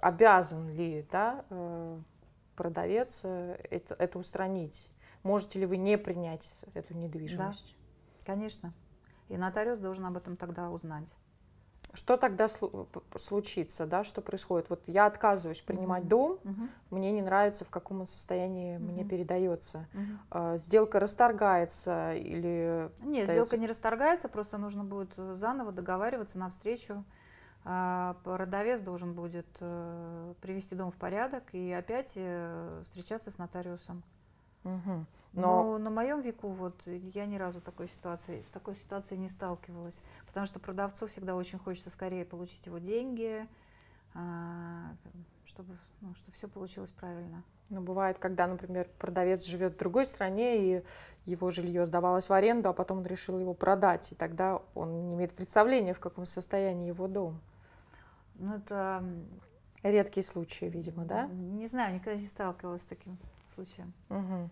[0.00, 2.00] обязан ли да, э,
[2.56, 4.90] продавец э, это, это устранить?
[5.22, 7.76] Можете ли вы не принять эту недвижимость?
[8.20, 8.72] Да, конечно.
[9.28, 11.14] И нотариус должен об этом тогда узнать.
[11.92, 12.46] Что тогда
[13.16, 14.70] случится, да, что происходит?
[14.70, 16.08] Вот я отказываюсь принимать mm-hmm.
[16.08, 16.68] дом, mm-hmm.
[16.90, 18.78] мне не нравится, в каком он состоянии mm-hmm.
[18.78, 19.88] мне передается.
[20.30, 20.56] Mm-hmm.
[20.58, 22.90] Сделка расторгается или...
[23.00, 23.32] Нет, дается...
[23.32, 27.04] сделка не расторгается, просто нужно будет заново договариваться на встречу.
[27.64, 34.02] А, продавец должен будет э, привести дом в порядок и опять э, встречаться с нотариусом.
[34.64, 35.06] Угу.
[35.32, 35.62] Но...
[35.62, 40.02] Но на моем веку вот я ни разу такой ситуации, с такой ситуацией не сталкивалась,
[40.26, 43.46] потому что продавцу всегда очень хочется скорее получить его деньги,
[44.14, 44.92] а,
[45.44, 47.44] чтобы, ну, чтобы все получилось правильно.
[47.68, 50.84] Но бывает, когда, например, продавец живет в другой стране, и
[51.24, 55.14] его жилье сдавалось в аренду, а потом он решил его продать, и тогда он не
[55.14, 57.40] имеет представления, в каком состоянии его дом.
[58.34, 59.04] Ну, это...
[59.82, 61.26] Редкие случаи, видимо, да?
[61.26, 63.16] Не знаю, никогда не сталкивалась с таким
[63.54, 63.92] случаем.
[64.08, 64.50] Угу.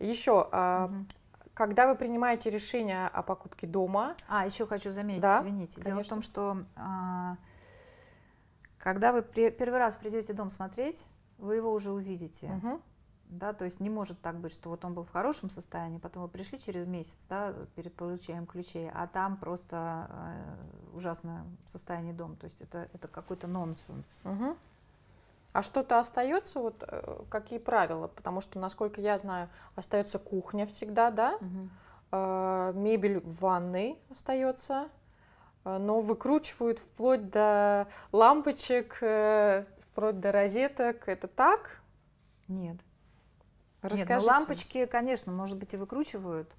[0.00, 1.06] Еще, угу.
[1.54, 4.14] когда вы принимаете решение о покупке дома...
[4.28, 5.40] А, еще хочу заметить, да?
[5.40, 5.74] извините.
[5.74, 5.90] Конечно.
[5.90, 7.36] Дело в том, что а,
[8.78, 11.04] когда вы при, первый раз придете дом смотреть,
[11.38, 12.50] вы его уже увидите.
[12.62, 12.80] Угу.
[13.30, 16.24] Да, то есть не может так быть, что вот он был в хорошем состоянии, потом
[16.24, 22.34] вы пришли через месяц, да, перед получением ключей, а там просто э, ужасное состояние дома.
[22.34, 24.24] То есть это, это какой-то нонсенс.
[24.24, 24.56] Угу.
[25.52, 28.06] А что-то остается, вот э, какие правила?
[28.06, 31.36] Потому что, насколько я знаю, остается кухня всегда, да?
[31.36, 31.68] Угу.
[32.80, 34.88] Мебель в ванной остается,
[35.64, 41.08] э, но выкручивают вплоть до лампочек, вплоть до розеток.
[41.08, 41.80] Это так?
[42.46, 42.76] Нет.
[43.82, 44.12] Расскажите.
[44.12, 46.50] Нет, ну лампочки, конечно, может быть, и выкручивают,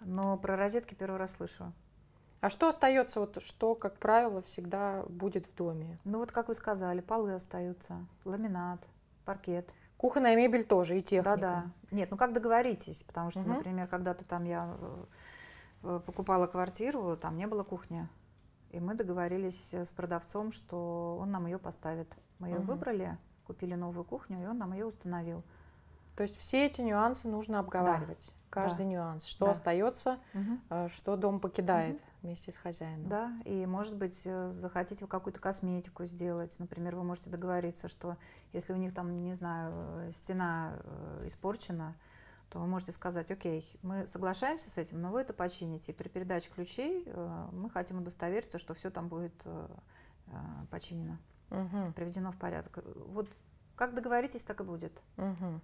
[0.00, 1.72] но про розетки первый раз слышу.
[2.40, 5.98] А что остается, вот что, как правило, всегда будет в доме?
[6.04, 8.80] Ну вот, как вы сказали, полы остаются, ламинат,
[9.24, 9.72] паркет.
[9.96, 11.36] Кухонная мебель тоже и техника.
[11.36, 11.64] Да-да.
[11.90, 13.48] Нет, ну как договоритесь, потому что, угу.
[13.48, 15.04] например, когда-то там я э,
[15.84, 18.06] э, покупала квартиру, там не было кухни.
[18.70, 22.14] И мы договорились с продавцом, что он нам ее поставит.
[22.38, 22.72] Мы ее угу.
[22.72, 25.42] выбрали, купили новую кухню, и он нам ее установил.
[26.14, 28.28] То есть все эти нюансы нужно обговаривать.
[28.28, 28.90] Да каждый да.
[28.90, 29.50] нюанс, что да.
[29.52, 30.88] остается, угу.
[30.88, 32.02] что дом покидает угу.
[32.26, 33.08] Вместе с хозяином.
[33.08, 38.16] Да, и может быть э, захотите вы какую-то косметику сделать, например, вы можете договориться, что
[38.52, 40.78] если у них там, не знаю, э, стена
[41.24, 41.94] испорчена,
[42.50, 45.92] то вы можете сказать, окей, мы соглашаемся с этим, но вы это почините.
[45.92, 47.04] при передаче ключей
[47.50, 49.44] мы хотим удостовериться, что все там будет
[50.70, 51.18] починено,
[51.50, 51.92] угу.
[51.96, 52.78] приведено в порядок.
[53.08, 53.28] Вот
[53.74, 55.02] как договоритесь, так и будет.
[55.16, 55.60] Угу.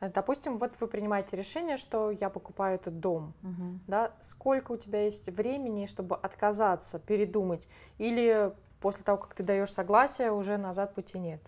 [0.00, 3.80] Э, допустим, вот вы принимаете решение, что я покупаю этот дом, угу.
[3.86, 9.72] да, сколько у тебя есть времени, чтобы отказаться, передумать, или после того, как ты даешь
[9.72, 11.40] согласие, уже назад пути нет?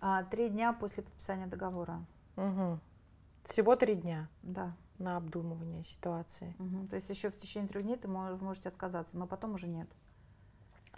[0.00, 2.04] А, три дня после подписания договора.
[2.36, 2.78] Угу.
[3.44, 4.28] Всего три дня?
[4.42, 4.76] Да.
[4.98, 6.54] На обдумывание ситуации.
[6.58, 6.88] Угу.
[6.88, 9.88] То есть еще в течение трех дней ты можете отказаться, но потом уже нет.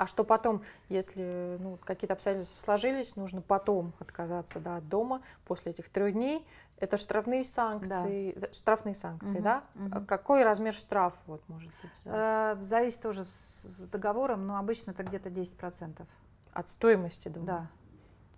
[0.01, 5.73] А что потом, если ну, какие-то обстоятельства сложились, нужно потом отказаться да, от дома после
[5.73, 6.43] этих трех дней,
[6.79, 8.51] это штрафные санкции, да.
[8.51, 9.65] штрафные санкции, угу, да?
[9.75, 10.07] Угу.
[10.07, 12.01] Какой размер штрафа вот может быть?
[12.07, 12.57] Да?
[12.59, 16.07] Э, зависит тоже с, договором, но обычно это где-то 10%.
[16.55, 17.47] От стоимости дома?
[17.47, 17.71] Да.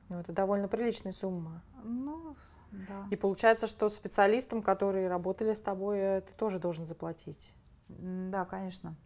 [0.09, 1.63] Ну, это довольно приличная сумма.
[1.85, 2.35] Ну,
[2.73, 3.07] да.
[3.13, 7.53] И получается, что специалистам, которые работали с тобой, ты тоже должен заплатить?
[7.87, 8.97] Да, конечно.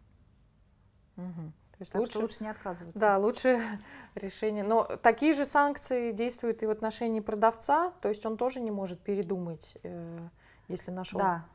[1.17, 1.53] Угу.
[1.77, 2.99] То есть так лучше, лучше не отказываться.
[2.99, 3.61] Да, лучше
[4.15, 4.63] решение.
[4.63, 8.99] Но такие же санкции действуют и в отношении продавца, то есть он тоже не может
[8.99, 10.27] передумать, э,
[10.67, 11.45] если нашел да.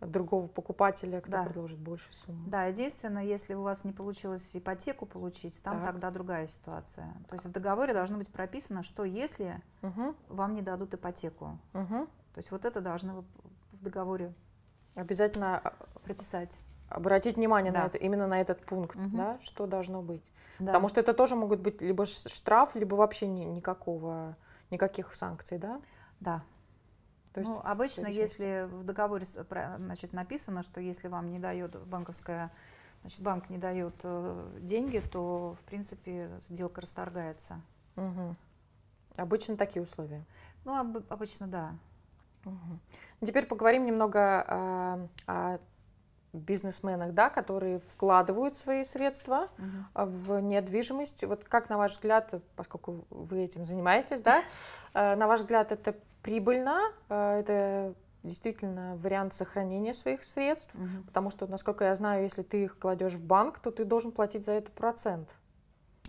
[0.00, 1.42] другого покупателя, кто Да.
[1.42, 2.48] предложит больше сумму.
[2.48, 5.84] Да, единственное, если у вас не получилось ипотеку получить, там Так.
[5.86, 7.12] тогда другая ситуация.
[7.28, 11.58] То есть в договоре должно быть прописано, что если Мгм, вам не дадут ипотеку.
[11.72, 12.06] мгм.
[12.06, 13.24] То есть вот это должны вы
[13.72, 14.32] в договоре
[14.94, 16.56] Обязательно а, прописать.
[16.92, 17.86] Обратить внимание на Да.
[17.86, 19.16] это, именно на этот пункт, Мгм.
[19.16, 20.24] да, что должно быть.
[20.58, 20.66] Да.
[20.66, 24.36] Потому что это тоже могут быть либо штраф, либо вообще ни- никакого,
[24.70, 25.80] никаких санкций, да?
[26.20, 26.42] Да.
[27.32, 32.50] То есть ну, обычно, если в договоре значит, написано, что если вам не дает банковская,
[33.00, 37.60] значит, банк не дает э, деньги, то, в принципе, сделка расторгается.
[37.96, 38.36] Мгм.
[39.16, 40.24] Обычно такие условия.
[40.64, 41.74] Ну, об- обычно, да.
[42.44, 45.58] Ну, Теперь поговорим немного а, о
[46.38, 49.48] бизнесменах, да, которые вкладывают свои средства
[49.94, 51.24] а, в недвижимость.
[51.24, 54.42] Вот как, на ваш взгляд, поскольку вы этим занимаетесь, да,
[54.94, 61.02] э, на ваш взгляд, это прибыльно, э, это действительно вариант сохранения своих средств, Мгм.
[61.04, 64.44] потому что, насколько я знаю, если ты их кладешь в банк, то ты должен платить
[64.44, 65.28] за это процент.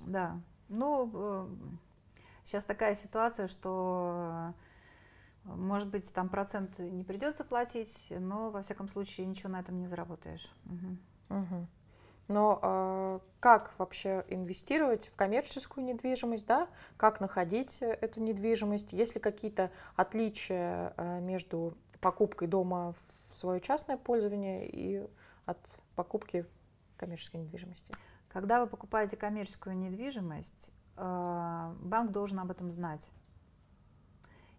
[0.06, 0.38] Да.
[0.70, 1.50] Ну,
[2.44, 4.54] сейчас такая ситуация, что, э,
[5.46, 9.88] может быть, там процент не придется платить, но, во всяком случае, ничего на этом не
[9.88, 10.50] заработаешь.
[10.66, 11.00] Мгм.
[11.30, 11.68] Мгм.
[12.30, 16.70] Но э, как вообще инвестировать в коммерческую недвижимость, да?
[16.96, 18.94] Как находить э, эту недвижимость?
[18.94, 25.06] Есть ли какие-то отличия э, между покупкой дома в свое частное пользование и
[25.46, 25.60] от
[25.96, 26.46] покупки
[26.98, 27.94] коммерческой недвижимости?
[28.30, 33.06] Когда вы покупаете коммерческую недвижимость, э, банк должен об этом знать.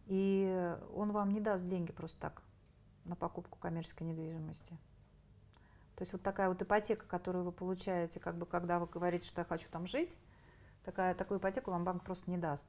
[0.07, 2.43] И он вам не даст деньги просто так
[3.05, 4.79] на покупку коммерческой недвижимости.
[5.97, 9.43] То есть вот такая вот ипотека, которую вы получаете, как бы, когда вы говорите, что
[9.43, 10.19] я хочу там жить,
[10.85, 12.67] такая, такую ипотеку вам банк просто не даст.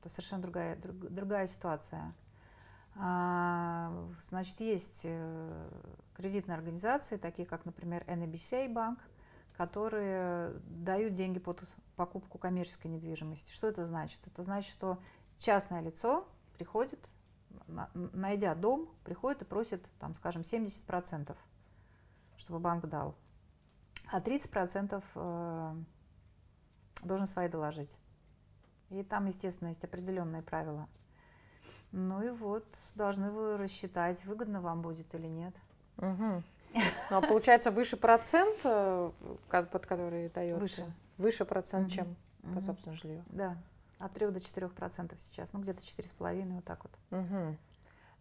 [0.00, 2.14] Это совершенно другая, друг- другая ситуация.
[2.96, 5.68] А, значит, есть э,
[6.14, 9.00] кредитные организации, такие как, например, NABCA банк,
[9.56, 11.64] которые дают деньги под
[11.96, 13.52] покупку коммерческой недвижимости.
[13.52, 14.20] Что это значит?
[14.26, 15.00] Это значит, что
[15.38, 16.98] частное лицо приходит,
[17.66, 21.36] на- найдя дом, приходит и просит, там, скажем, 70%,
[22.36, 23.14] чтобы банк дал.
[24.12, 25.74] А 30% э,
[27.02, 27.96] должен свои доложить.
[28.90, 30.88] И там, естественно, есть определенные правила.
[31.92, 35.54] Ну и вот, должны вы рассчитать, выгодно вам будет или нет.
[35.96, 36.42] Мгм.
[37.10, 39.10] Ну, а получается выше процент, э,
[39.48, 40.60] под который дается?
[40.60, 40.92] Выше.
[41.18, 41.90] Выше процент, Мгм.
[41.90, 42.54] чем Мгм.
[42.56, 43.24] по собственному жилью.
[43.28, 43.56] Да,
[43.98, 46.92] от 3 до 4 процентов сейчас, ну где-то 4,5, вот так вот.
[47.10, 47.58] Мгм.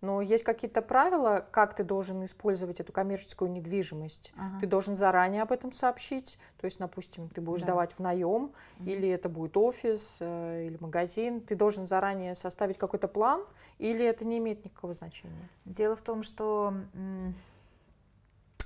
[0.01, 4.33] Но есть какие-то правила, как ты должен использовать эту коммерческую недвижимость?
[4.35, 4.59] Ага.
[4.59, 6.37] Ты должен заранее об этом сообщить.
[6.59, 7.67] То есть, допустим, ты будешь Да.
[7.67, 8.89] сдавать в наем, Мгм.
[8.89, 11.39] или это будет офис, э, или магазин.
[11.39, 13.45] Ты должен заранее составить какой-то план,
[13.77, 15.47] или это не имеет никакого значения?
[15.63, 16.73] Дело в том, что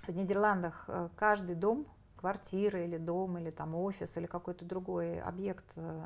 [0.08, 5.65] в Нидерландах э, каждый дом, квартира или дом, или там офис, или какой-то другой объект
[5.76, 6.04] э,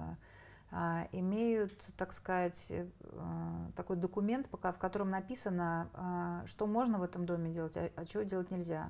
[1.12, 7.04] имеют, так сказать, э, э, такой документ, пока, в котором написано, а, что можно в
[7.04, 8.86] этом доме делать, а, а чего делать нельзя.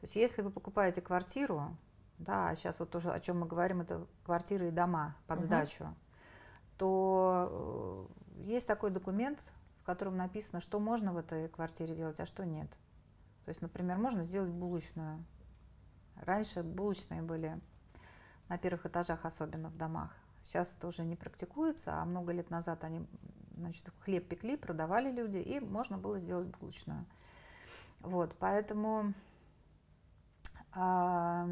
[0.00, 1.74] То есть если вы покупаете квартиру,
[2.18, 5.46] да, а сейчас вот тоже, о чем мы говорим, это квартиры и дома под Мгм.
[5.46, 5.94] сдачу,
[6.76, 9.40] то э, есть такой документ,
[9.80, 12.70] в котором написано, что можно в этой квартире делать, а что нет.
[13.44, 15.24] То есть, например, можно сделать булочную.
[16.16, 17.58] Раньше булочные были
[18.48, 20.14] на первых этажах, особенно в домах.
[20.42, 23.06] Сейчас это уже не практикуется, а много лет назад они
[23.56, 27.04] значит, хлеб пекли, продавали люди, и можно было сделать булочную.
[28.00, 29.14] Вот, поэтому
[30.72, 31.48] а,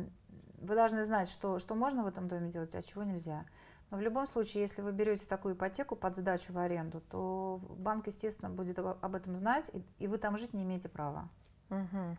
[0.59, 3.45] вы должны знать, что, что можно в этом доме делать, а чего нельзя.
[3.91, 8.07] Но в любом случае, если вы берете такую ипотеку под сдачу в аренду, то банк,
[8.07, 11.29] естественно, будет об этом знать, и, и вы там жить не имеете права.
[11.71, 12.17] Мгм.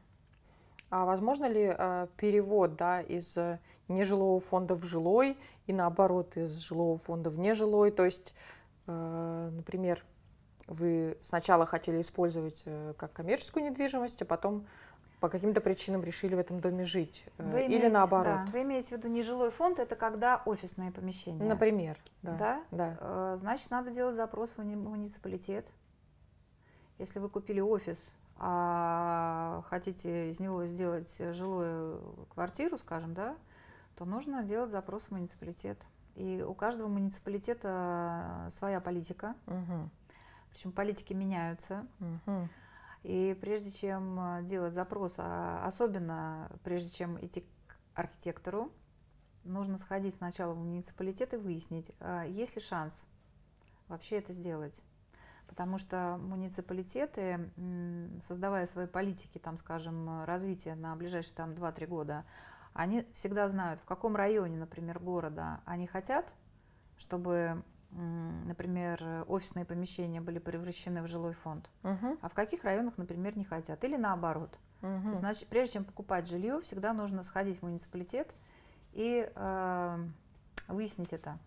[0.91, 6.57] А возможно ли э, перевод да, из э, нежилого фонда в жилой и наоборот из
[6.57, 7.91] жилого фонда в нежилой?
[7.91, 8.35] То есть,
[8.87, 10.03] э, например,
[10.67, 12.65] вы сначала хотели использовать
[12.97, 14.67] как коммерческую недвижимость, а потом
[15.21, 17.23] по каким-то причинам решили в этом доме жить.
[17.37, 18.45] Вы или имеете- наоборот.
[18.45, 21.47] да, вы имеете в виду нежилой фонд, это когда офисное помещение.
[21.47, 22.61] Например, да.
[22.69, 22.97] Да?
[22.99, 23.37] да.
[23.37, 25.71] Значит, надо делать запрос в муни- муниципалитет.
[26.97, 33.35] Если вы купили офис, а хотите из него сделать жилую квартиру, скажем, да,
[33.95, 35.77] то нужно делать запрос в муниципалитет.
[36.15, 39.89] И у каждого муниципалитета своя политика, Мгм.
[40.49, 41.85] причем политики меняются.
[41.99, 42.49] Мгм.
[43.03, 48.71] И прежде чем делать запрос, а особенно прежде чем идти к архитектору,
[49.43, 53.07] нужно сходить сначала в муниципалитет и выяснить, а есть ли шанс
[53.87, 54.81] вообще это сделать.
[55.51, 57.51] Потому что муниципалитеты,
[58.21, 62.23] создавая свои политики, там, скажем, развития на ближайшие там, 2-3 года,
[62.71, 66.33] они всегда знают, в каком районе, например, города они хотят,
[66.97, 72.17] чтобы, например, офисные помещения были превращены в жилой фонд, угу.
[72.21, 73.83] а в каких районах, например, не хотят.
[73.83, 74.57] Или наоборот.
[74.81, 75.15] Угу.
[75.15, 78.33] Значит, прежде чем покупать жилье, всегда нужно сходить в муниципалитет
[78.93, 80.07] и э,
[80.69, 81.37] выяснить это.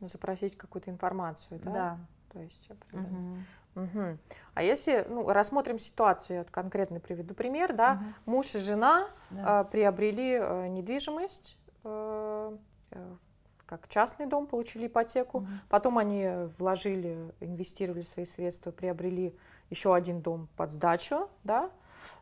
[0.00, 1.70] Запросить какую-то информацию, да?
[1.70, 1.98] Да.
[2.32, 3.38] То есть Угу.
[3.74, 4.18] Угу.
[4.54, 8.32] А если ну, рассмотрим ситуацию, я конкретно приведу пример, да, угу.
[8.36, 9.62] муж и жена да.
[9.62, 12.56] э, приобрели э, недвижимость, э,
[12.90, 13.16] э,
[13.64, 15.46] как частный дом, получили ипотеку, угу.
[15.70, 16.28] потом они
[16.58, 19.34] вложили, инвестировали свои средства, приобрели
[19.70, 21.70] еще один дом под сдачу, да,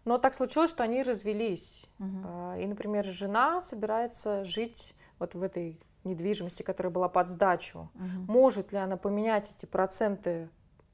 [0.04, 2.28] но так случилось, что они развелись, угу.
[2.54, 8.32] э, и, например, жена собирается жить вот в этой недвижимости, которая была под сдачу, угу.
[8.32, 10.48] может ли она поменять эти проценты,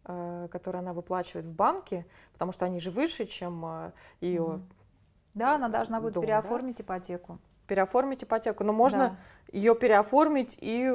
[0.04, 4.42] э, которые она выплачивает в банке, потому что они же выше, чем э, ее.
[4.42, 4.61] Угу.
[5.34, 6.84] Да, она должна будет дом, переоформить да?
[6.84, 7.38] ипотеку.
[7.66, 9.16] Переоформить ипотеку, но можно да.
[9.52, 10.92] ее переоформить и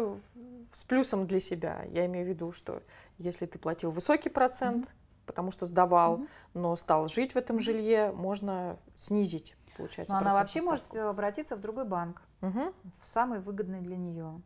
[0.73, 1.83] с плюсом для себя.
[1.89, 2.81] Я имею в виду, что
[3.17, 4.91] если ты платил высокий процент, угу.
[5.25, 6.27] потому что сдавал, угу.
[6.53, 10.15] но стал жить в этом жилье, можно снизить получается.
[10.15, 10.95] Но она вообще ставку.
[10.95, 12.73] может обратиться в другой банк, угу.
[13.01, 14.41] в самый выгодный для нее,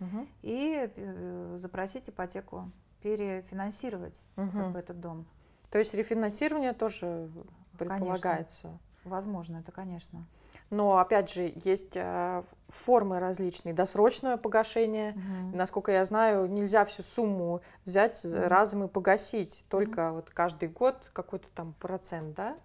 [0.00, 0.26] угу.
[0.42, 2.70] и э, запросить ипотеку,
[3.02, 4.50] перефинансировать угу.
[4.52, 5.26] как бы, этот дом.
[5.70, 7.30] То есть рефинансирование тоже
[7.78, 8.62] предполагается?
[8.62, 8.80] Конечно.
[9.04, 10.24] Возможно, это конечно.
[10.70, 13.74] Но опять же, есть э, формы различные.
[13.74, 15.10] Досрочное погашение.
[15.10, 15.56] Угу.
[15.56, 18.36] Насколько я знаю, нельзя всю сумму взять угу.
[18.46, 19.66] разом и погасить.
[19.68, 20.16] Только угу.
[20.16, 22.56] вот каждый год какой-то там процент, да?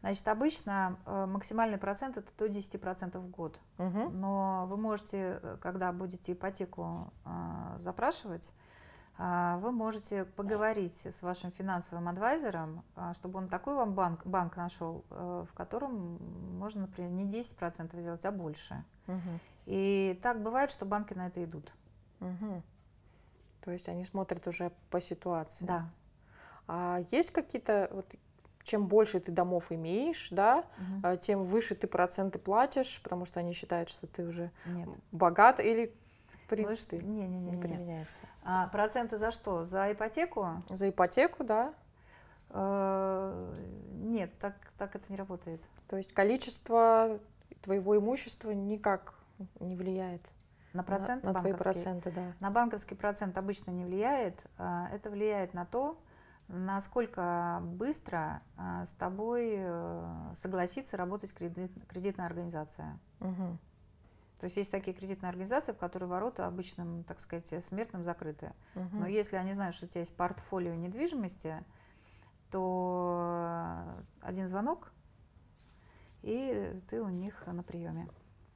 [0.00, 3.58] Значит, обычно э, максимальный процент это до 10% в год.
[3.78, 4.10] Угу.
[4.10, 8.48] Но вы можете, э, когда будете ипотеку э, запрашивать,
[9.18, 14.56] э, вы можете поговорить с вашим финансовым адвайзером, э, чтобы он такой вам банк, банк
[14.56, 16.18] нашел, э, в котором
[16.58, 18.84] можно, например, не 10% сделать, а больше.
[19.08, 19.40] Угу.
[19.66, 21.72] И так бывает, что банки на это идут.
[22.20, 22.62] Угу.
[23.62, 25.64] То есть они смотрят уже по ситуации.
[25.64, 25.90] Да.
[26.68, 28.14] А есть какие-то вот
[28.68, 30.64] чем больше ты домов имеешь, да,
[31.02, 31.16] угу.
[31.16, 34.88] тем выше ты проценты платишь, потому что они считают, что ты уже Нет.
[35.10, 35.92] богат или
[36.44, 38.22] в принципе не, не, не, не применяется.
[38.44, 39.64] А проценты за что?
[39.64, 40.62] За ипотеку?
[40.68, 41.74] За ипотеку, да.
[42.50, 43.54] Э,
[43.92, 45.62] нет, так, так это не работает.
[45.88, 47.18] То есть количество
[47.62, 49.14] твоего имущества никак
[49.60, 50.22] не влияет
[50.74, 52.32] на проценты на, на твои проценты, да.
[52.40, 54.36] На банковский процент обычно не влияет.
[54.58, 55.98] А, это влияет на то,
[56.48, 62.98] насколько быстро а, с тобой э, согласится работать кредит, кредитная организация.
[63.20, 63.58] Угу.
[64.40, 68.52] То есть есть такие кредитные организации, в которые ворота обычным, так сказать, смертным закрыты.
[68.76, 68.96] Угу.
[68.98, 71.64] Но если они знают, что у тебя есть портфолио недвижимости,
[72.50, 73.84] то
[74.22, 74.92] один звонок,
[76.22, 78.08] и ты у них на приеме.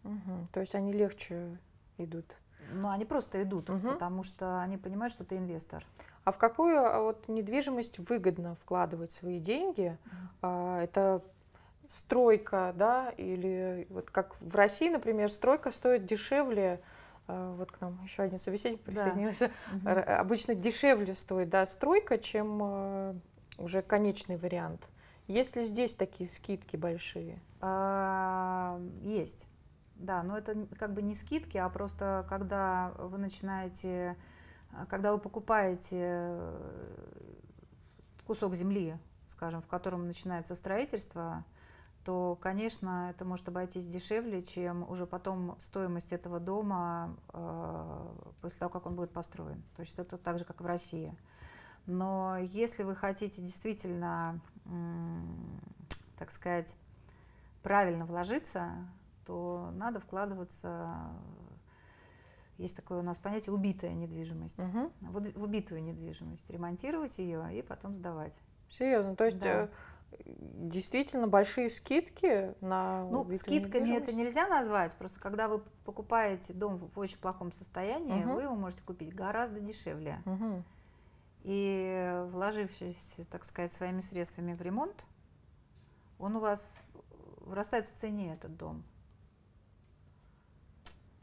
[0.04, 0.48] Угу.
[0.52, 1.58] То есть они легче
[1.98, 2.36] идут.
[2.72, 3.90] Ну, они просто идут, угу.
[3.90, 5.84] потому что они понимают, что ты инвестор.
[6.24, 9.98] А в какую а, вот недвижимость выгодно вкладывать свои деньги?
[10.42, 10.80] Mm.
[10.82, 11.22] Это
[11.88, 16.80] стройка, да, или вот как в России, например, стройка стоит дешевле,
[17.26, 19.92] а, вот к нам еще один собеседник присоединился, да.
[19.92, 20.12] угу.
[20.12, 23.20] обычно дешевле стоит, да, стройка, чем
[23.58, 24.88] уже конечный вариант.
[25.28, 27.40] Есть ли здесь такие скидки большие?
[29.02, 29.46] Есть,
[30.04, 34.16] да, но это как бы не скидки, а просто когда вы начинаете
[34.72, 36.94] а когда вы покупаете э,
[38.26, 38.96] кусок земли,
[39.28, 41.44] скажем, в котором начинается строительство,
[42.04, 48.70] то, конечно, это может обойтись дешевле, чем уже потом стоимость этого дома э, после того,
[48.70, 49.62] как он будет построен.
[49.76, 51.14] То есть это так же, как в России.
[51.84, 54.40] Но если вы хотите действительно,
[56.16, 56.74] так сказать,
[57.62, 58.70] правильно вложиться,
[59.26, 61.10] то надо вкладываться
[62.58, 64.58] есть такое у нас понятие убитая недвижимость.
[64.58, 64.92] Угу.
[65.10, 66.48] Вот в убитую недвижимость.
[66.50, 68.38] Ремонтировать ее и потом сдавать.
[68.70, 69.64] Серьезно, то есть да.
[69.64, 69.68] Э,
[70.20, 76.98] действительно большие скидки на Ну, скидками это нельзя назвать, просто когда вы покупаете дом в
[76.98, 78.34] очень плохом состоянии, угу.
[78.34, 80.22] вы его можете купить гораздо дешевле.
[80.24, 80.62] Угу.
[81.44, 85.06] И вложившись, так сказать, своими средствами в ремонт,
[86.18, 86.84] он у вас
[87.38, 88.84] вырастает в цене, этот дом.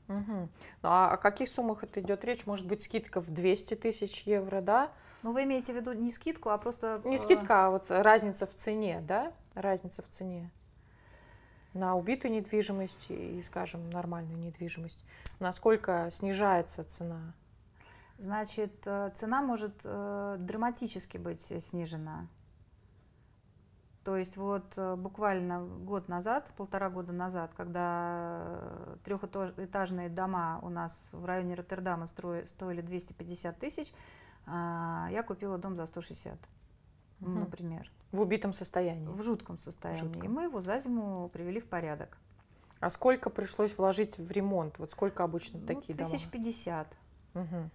[0.09, 0.33] Угу.
[0.33, 0.49] Ну,
[0.83, 2.45] а о каких суммах это идет речь?
[2.45, 4.91] Может быть, скидка в 200 тысяч евро, да?
[5.23, 7.01] Ну, вы имеете в виду не скидку, а просто...
[7.05, 9.31] Не э, скидка, а вот разница в цене, да?
[9.53, 10.51] Разница в цене
[11.73, 15.03] на убитую недвижимость и, скажем, нормальную недвижимость.
[15.39, 17.33] Насколько снижается цена?
[18.17, 22.27] Значит, э, цена может э, драматически быть снижена.
[24.03, 31.09] То есть вот э, буквально год назад, полтора года назад, когда трехэтажные дома у нас
[31.11, 33.93] в районе Роттердама стоили 250 тысяч,
[34.45, 36.33] а, я купила дом за 160,
[37.21, 37.29] угу.
[37.29, 37.91] например.
[38.11, 39.05] В убитом состоянии?
[39.05, 40.01] В жутком состоянии.
[40.01, 40.23] Жутком.
[40.23, 42.17] И мы его за зиму привели в порядок.
[42.79, 44.79] А сколько пришлось вложить в ремонт?
[44.79, 46.09] Вот сколько обычно ну, такие дома?
[46.09, 46.87] Тысяч пятьдесят.
[47.35, 47.69] Угу.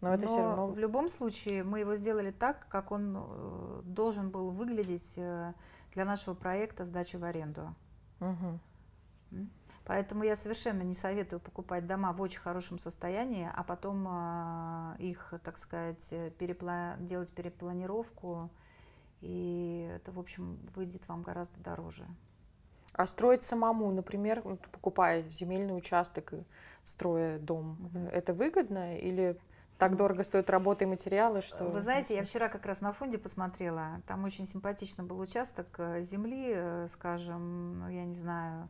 [0.00, 0.66] Но, это Но все равно...
[0.68, 5.54] в любом случае мы его сделали так, как он э, должен был выглядеть э,
[5.94, 7.74] для нашего проекта сдачи в аренду.
[8.20, 9.48] Угу.
[9.84, 15.32] Поэтому я совершенно не советую покупать дома в очень хорошем состоянии, а потом э, их,
[15.42, 16.96] так сказать, перепла...
[16.98, 18.50] делать перепланировку,
[19.22, 22.04] и это, в общем, выйдет вам гораздо дороже.
[22.92, 26.44] А строить самому, например, покупая земельный участок и
[26.84, 28.06] строя дом, угу.
[28.08, 29.38] это выгодно или
[29.78, 31.64] так дорого стоят работы и материалы, что...
[31.64, 36.02] Вы знаете, я вчера как раз на фонде посмотрела, там очень симпатично был участок э,
[36.02, 38.68] земли, э, скажем, ну, я не знаю,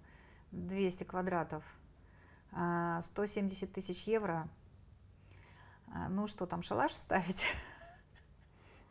[0.53, 1.65] 200 квадратов,
[2.51, 4.49] 170 а, тысяч евро.
[5.93, 7.45] А, ну что, там шалаш ставить?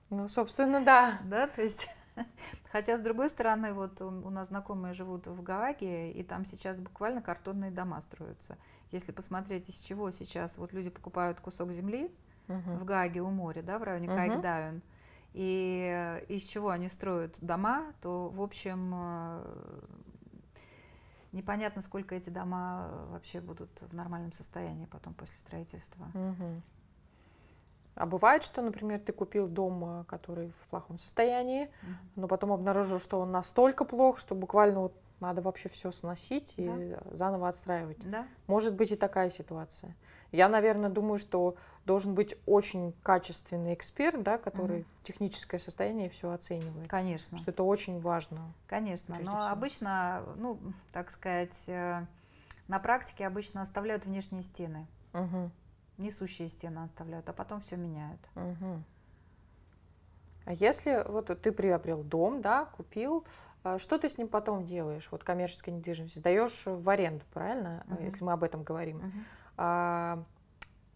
[0.09, 1.19] Ну, собственно, да.
[1.23, 1.89] Да, то есть...
[2.71, 7.21] Хотя, с другой стороны, вот у нас знакомые живут в Гааге, и там сейчас буквально
[7.21, 8.57] картонные дома строятся.
[8.91, 12.11] Если посмотреть, из чего сейчас вот люди покупают кусок земли
[12.47, 12.77] uh-huh.
[12.77, 14.15] в Гааге у моря, да, в районе uh-huh.
[14.15, 14.81] Кайкдауэн,
[15.33, 19.81] и из чего они строят дома, то, в общем, э,
[21.33, 26.07] непонятно, сколько эти дома вообще будут в нормальном состоянии потом после строительства.
[26.13, 26.61] Uh-huh.
[27.95, 31.95] А бывает, что, например, ты купил дом, э, который в плохом состоянии, uh-huh.
[32.15, 36.67] но потом обнаружил, что он настолько плох, что буквально вот надо вообще все сносить и
[36.67, 37.01] да.
[37.11, 38.09] заново отстраивать.
[38.09, 38.27] Да.
[38.47, 39.95] Может быть и такая ситуация.
[40.31, 41.55] Я, наверное, думаю, что
[41.85, 44.87] должен быть очень качественный эксперт, да, который угу.
[44.99, 46.89] в техническое состояние все оценивает.
[46.89, 47.37] Конечно.
[47.37, 48.53] Что это очень важно.
[48.67, 49.15] Конечно.
[49.19, 49.47] Но всего.
[49.47, 50.59] обычно, ну,
[50.91, 52.05] так сказать, э,
[52.67, 54.87] на практике обычно оставляют внешние стены.
[55.13, 55.51] Угу.
[55.99, 58.19] Несущие стены оставляют, а потом все меняют.
[58.35, 58.83] Угу.
[60.45, 63.25] А если вот ты приобрел дом, да, купил,
[63.77, 65.07] что ты с ним потом делаешь?
[65.11, 67.83] Вот коммерческая недвижимость сдаешь в аренду, правильно?
[67.87, 68.03] Uh-huh.
[68.03, 68.97] Если мы об этом говорим.
[68.97, 69.23] Uh-huh.
[69.57, 70.23] А,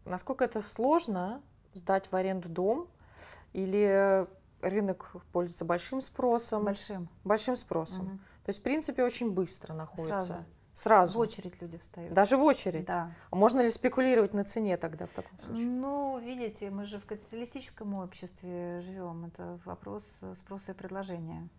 [0.05, 1.41] насколько это сложно
[1.73, 2.87] сдать в аренду дом?
[3.53, 4.27] Или
[4.61, 6.63] рынок пользуется большим спросом?
[6.63, 7.09] Большим.
[7.23, 8.05] Большим спросом.
[8.05, 8.17] Uh-huh.
[8.45, 10.25] То есть, в принципе, очень быстро находится.
[10.25, 10.45] Сразу.
[10.73, 11.17] Сразу.
[11.17, 12.13] В очередь люди встают.
[12.13, 12.85] Даже в очередь?
[12.85, 13.11] Да.
[13.31, 15.65] А можно ли спекулировать на цене тогда в таком случае?
[15.65, 19.25] Ну, видите, мы же в капиталистическом обществе живем.
[19.25, 21.49] Это вопрос спроса и предложения.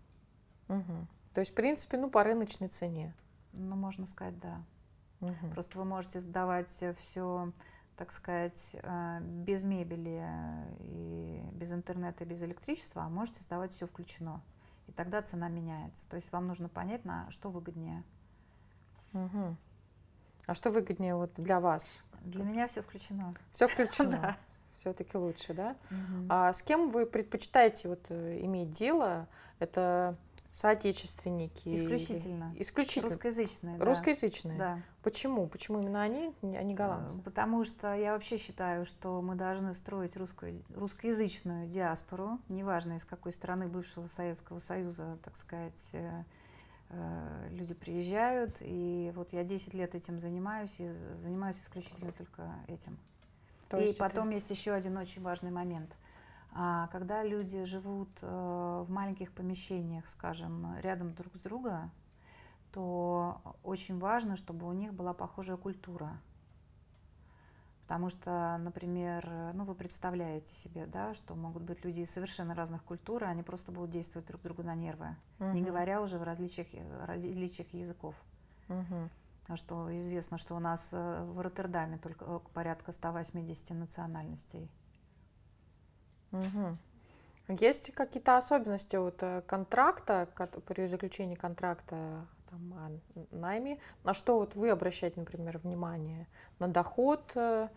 [0.70, 1.06] Угу.
[1.34, 3.12] То есть, в принципе, ну, по рыночной цене.
[3.52, 4.62] Ну, можно сказать, да.
[5.20, 5.50] Угу.
[5.52, 7.52] Просто вы можете сдавать все,
[7.96, 10.24] так сказать, э, без мебели
[10.80, 14.40] и без интернета, и без электричества, а можете сдавать все включено.
[14.86, 16.08] И тогда цена меняется.
[16.08, 18.02] То есть вам нужно понять, на что выгоднее.
[19.12, 19.56] Угу.
[20.46, 22.02] А что выгоднее вот для вас?
[22.22, 23.34] Для меня все включено.
[23.52, 24.10] Все включено.
[24.10, 24.36] да.
[24.78, 25.76] Все-таки лучше, да?
[25.90, 26.26] Угу.
[26.30, 29.28] А с кем вы предпочитаете вот э, иметь дело?
[29.58, 30.16] Это
[30.52, 31.74] Соотечественники.
[31.74, 32.52] Исключительно.
[32.58, 33.08] Исключительно.
[33.08, 33.78] Русскоязычные.
[33.78, 33.84] Да.
[33.84, 34.58] Русскоязычные.
[34.58, 34.82] Да.
[35.02, 35.46] Почему?
[35.46, 37.18] Почему именно они, а не голландцы?
[37.18, 43.04] Э, потому что я вообще считаю, что мы должны строить русскую, русскоязычную диаспору, неважно из
[43.04, 46.24] какой страны бывшего Советского Союза, так сказать, э,
[46.88, 48.56] э, люди приезжают.
[48.60, 50.90] И вот я 10 лет этим занимаюсь, и
[51.22, 52.98] занимаюсь исключительно только этим.
[53.68, 54.34] То и потом это...
[54.34, 55.96] есть еще один очень важный момент–
[56.52, 61.90] когда люди живут э, в маленьких помещениях, скажем, рядом друг с другом,
[62.72, 66.18] то очень важно, чтобы у них была похожая культура.
[67.82, 72.84] Потому что, например, ну вы представляете себе, да, что могут быть люди из совершенно разных
[72.84, 75.50] культур, и они просто будут действовать друг другу на нервы, угу.
[75.50, 76.68] не говоря уже в различиях,
[77.04, 78.14] различиях языков.
[78.68, 79.56] Угу.
[79.56, 84.70] Что известно, что у нас э, в Роттердаме только э, порядка 180 национальностей.
[86.32, 86.76] Угу.
[87.58, 90.28] Есть какие-то особенности вот э, контракта,
[90.66, 96.26] при заключении контракта там, о найме, на что вот вы обращаете, например, внимание?
[96.58, 97.68] На доход э,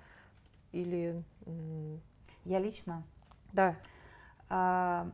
[0.72, 1.24] или...
[2.46, 3.04] Я лично?
[3.54, 3.76] Да.
[4.50, 5.10] А,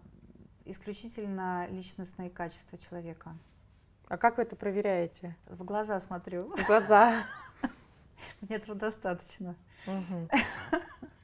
[0.66, 3.36] исключительно личностные качества человека.
[4.08, 5.36] А как вы это проверяете?
[5.46, 6.56] В глаза смотрю.
[6.58, 7.24] В глаза.
[8.42, 9.56] Мне этого достаточно.
[9.86, 10.30] Угу.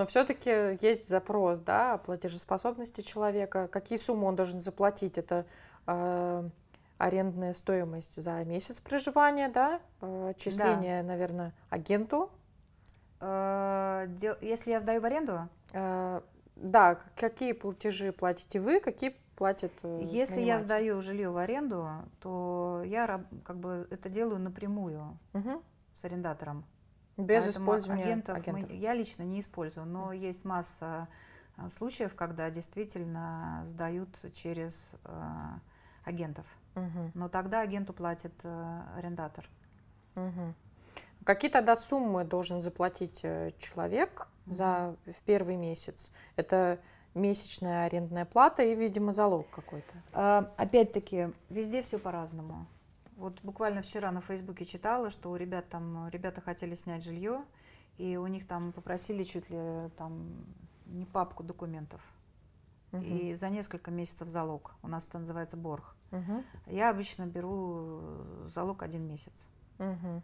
[0.00, 3.68] Но все-таки есть запрос, да, о платежеспособности человека.
[3.68, 5.18] Какие суммы он должен заплатить?
[5.18, 5.44] Это
[5.86, 6.48] э,
[6.96, 11.08] арендная стоимость за месяц проживания, да, э, отчисление, да.
[11.08, 12.30] наверное, агенту.
[13.20, 14.08] Э,
[14.40, 16.22] если я сдаю в аренду, Э,
[16.56, 21.86] Да, какие платежи платите вы, какие платят э, если я сдаю жилье в аренду,
[22.20, 25.62] то я как бы это делаю напрямую Мгм.
[25.94, 26.64] с арендатором.
[27.20, 28.70] Без Поэтому использования агентов, мы- агентов.
[28.72, 31.08] я лично не использую, но есть масса
[31.56, 35.58] а, случаев, когда действительно сдают через а,
[36.04, 36.46] агентов.
[36.74, 37.12] Мгм.
[37.14, 39.48] Но тогда агенту платит а, арендатор.
[40.14, 40.54] Мгм.
[41.24, 46.12] Какие тогда суммы должен заплатить э, человек за в первый месяц?
[46.36, 46.78] Это
[47.14, 50.48] месячная арендная плата и, видимо, залог какой-то.
[50.56, 52.66] Опять-таки, везде все по-разному.
[53.20, 57.44] Вот буквально вчера на Фейсбуке читала, что у ребят там, ребята хотели снять жилье,
[57.98, 60.46] и у них там попросили чуть ли там
[60.86, 62.00] не папку документов.
[62.92, 63.04] Мгм.
[63.04, 64.72] И за несколько месяцев залог.
[64.82, 65.94] У нас это называется борг.
[66.12, 66.42] Мгм.
[66.66, 69.46] Я обычно беру э, залог один месяц.
[69.78, 70.22] Мгм.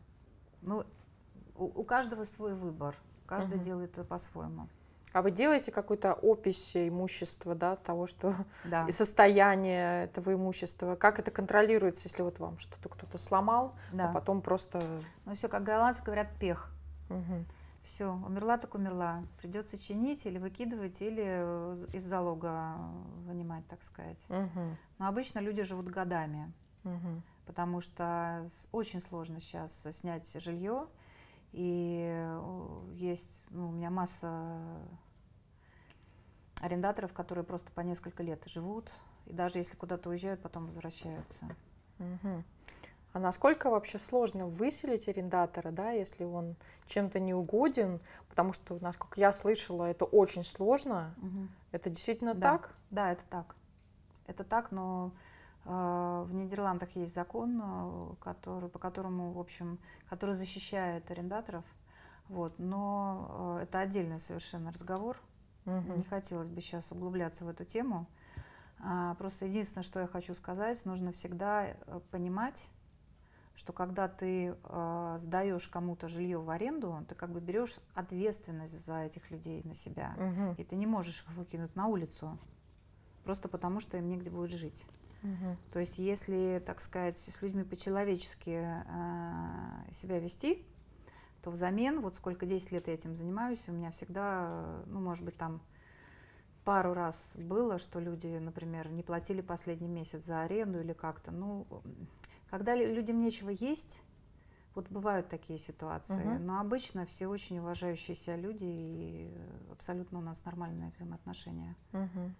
[0.62, 0.84] Ну,
[1.54, 2.96] у, у каждого свой выбор.
[3.26, 3.62] Каждый Мгм.
[3.62, 4.68] делает это по-своему.
[5.16, 8.84] А вы делаете какую-то опись имущества, да, того, что Да.
[8.86, 10.94] и состояние этого имущества?
[10.94, 14.10] Как это контролируется, если вот вам что-то кто-то сломал, да.
[14.10, 14.78] а потом просто...
[15.24, 16.70] Ну все, как голландцы говорят, пех.
[17.08, 17.46] Мгм.
[17.82, 19.22] Все, умерла так умерла.
[19.40, 22.74] Придется чинить или выкидывать, или э, из залога
[23.24, 24.18] вынимать, так сказать.
[24.28, 24.76] Мгм.
[24.98, 26.52] Но обычно люди живут годами,
[26.84, 27.22] Мгм.
[27.46, 30.88] потому что очень сложно сейчас снять жилье.
[31.52, 34.52] И э, есть ну, у меня масса
[36.60, 38.90] арендаторов, которые просто по несколько лет живут.
[39.26, 41.56] И даже если куда-то уезжают, потом возвращаются.
[41.98, 42.44] Мгм.
[43.12, 46.54] А насколько вообще сложно выселить арендатора, да, если он
[46.86, 48.00] чем-то не угоден?
[48.28, 51.14] Потому что, насколько я слышала, это очень сложно.
[51.16, 51.48] Мгм.
[51.72, 52.52] Это действительно Да.
[52.52, 52.74] так?
[52.90, 53.56] Да, это так.
[54.26, 55.12] Это так, но
[55.64, 59.78] э, в Нидерландах есть закон, э, который, по которому, в общем,
[60.10, 61.64] который защищает арендаторов.
[62.28, 65.16] Вот, но э, это отдельный совершенно разговор.
[65.66, 65.98] Мгм.
[65.98, 68.06] Не хотелось бы сейчас углубляться в эту тему.
[68.78, 72.70] А, просто единственное, что я хочу сказать, нужно всегда э, понимать,
[73.54, 79.04] что когда ты э, сдаешь кому-то жилье в аренду, ты как бы берешь ответственность за
[79.04, 80.14] этих людей на себя.
[80.18, 80.54] Мгм.
[80.58, 82.38] И ты не можешь их выкинуть на улицу,
[83.24, 84.84] просто потому что им негде будет жить.
[85.22, 85.56] Мгм.
[85.72, 90.64] То есть если, так сказать, с людьми по-человечески э, себя вести,
[91.46, 95.36] то взамен, вот сколько 10 лет я этим занимаюсь, у меня всегда, ну, может быть,
[95.36, 95.60] там
[96.64, 101.30] пару раз было, что люди, например, не платили последний месяц за аренду или как-то.
[101.30, 101.64] Ну,
[102.50, 104.02] когда лю- людям нечего есть,
[104.74, 106.16] вот бывают такие ситуации.
[106.20, 106.46] Мгм.
[106.46, 109.30] Но обычно все очень уважающие себя люди, и
[109.70, 111.76] абсолютно у нас нормальные взаимоотношения.
[111.92, 112.34] Мгм.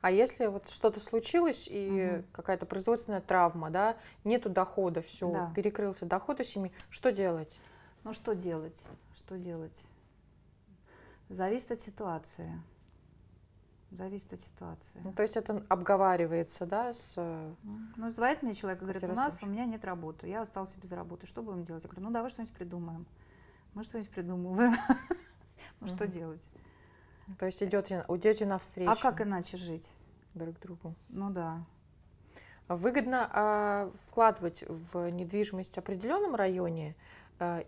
[0.00, 2.24] А если вот что-то случилось и Мгм.
[2.32, 5.52] какая-то производственная травма, да, нету дохода, все, Да.
[5.54, 7.60] перекрылся доход у семьи, что делать?
[8.04, 8.80] Ну что делать?
[9.16, 9.76] Что делать?
[11.28, 12.60] Зависит от ситуации.
[13.90, 15.00] Зависит от ситуации.
[15.04, 17.14] Ну, то есть это обговаривается, да, с...
[17.16, 17.54] э,
[17.96, 20.92] Ну, звонит мне человек и говорит, у нас, у меня нет работы, я остался без
[20.92, 21.84] работы, что будем делать?
[21.84, 23.06] Я говорю, ну давай что-нибудь придумаем.
[23.74, 24.76] Мы что-нибудь придумываем.
[25.80, 26.42] Ну что делать?
[27.38, 29.90] То есть идете, идете навстречу А как иначе жить?
[30.34, 30.94] друг другу.
[31.08, 31.64] Ну да.
[32.68, 36.94] Выгодно а, вкладывать в недвижимость в определенном районе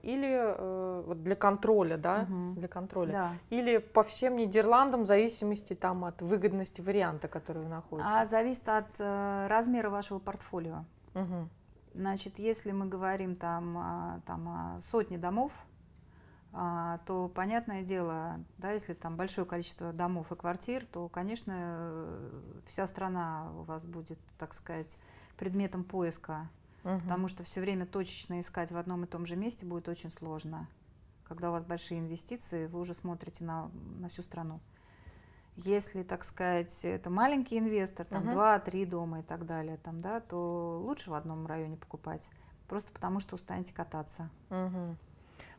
[0.03, 2.55] или э, вот для контроля, да, Мгм.
[2.55, 3.31] для контроля, Да.
[3.51, 8.09] или по всем Нидерландам в зависимости там от выгодности варианта, который вы находите.
[8.13, 10.85] А зависит от э, размера вашего портфолио.
[11.15, 11.49] Мгм.
[11.95, 15.53] Значит, если мы говорим там, а, там о сотне домов,
[16.53, 22.31] а, то понятное дело, да, если там большое количество домов и квартир, то, конечно, э,
[22.67, 24.99] вся страна у вас будет, так сказать,
[25.37, 26.49] предметом поиска,
[26.85, 27.01] Мгм.
[27.01, 30.69] потому что все время точечно искать в одном и том же месте будет очень сложно.
[31.27, 34.61] Когда у вас большие инвестиции, вы уже смотрите на, на всю страну.
[35.57, 40.81] Если, так сказать, это маленький инвестор, там два-три дома и так далее, там, да, то
[40.85, 42.29] лучше в одном районе покупать,
[42.69, 44.31] просто потому что устанете кататься.
[44.51, 44.97] Мгм.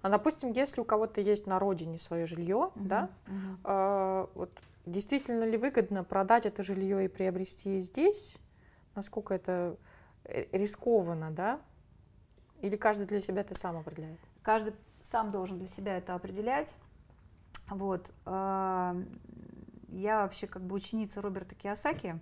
[0.02, 3.38] А допустим, если у кого-то есть на родине свое жилье, да, Мгм.
[3.38, 3.60] Мгм.
[3.64, 4.52] а, вот
[4.86, 8.38] действительно ли выгодно продать это жилье и приобрести здесь?
[8.94, 9.76] Насколько это э,
[10.52, 11.60] рискованно, да?
[12.62, 14.20] Или каждый для себя это сам определяет?
[14.42, 16.76] Каждый сам должен для себя это определять.
[17.70, 18.12] Вот.
[18.26, 18.96] а,
[19.90, 22.20] Я вообще как бы ученица Роберта Киосаки,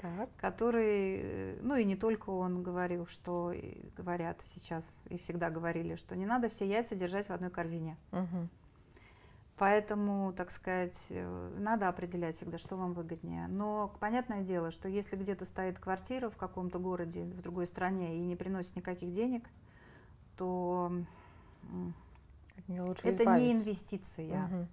[0.00, 0.28] Так.
[0.36, 3.54] который, э, ну и не только он говорил, что
[3.96, 7.96] говорят сейчас и всегда говорили, что не надо все яйца держать в одной корзине.
[8.10, 8.48] Мгм.
[9.56, 13.46] Поэтому, так сказать, э, надо определять всегда, что вам выгоднее.
[13.46, 18.20] Но понятное дело, что если где-то стоит квартира в каком-то городе, в другой стране и
[18.24, 19.48] не приносит никаких денег,
[20.36, 20.92] то
[22.66, 23.24] Это избавиться.
[23.26, 24.68] не инвестиция Мгм.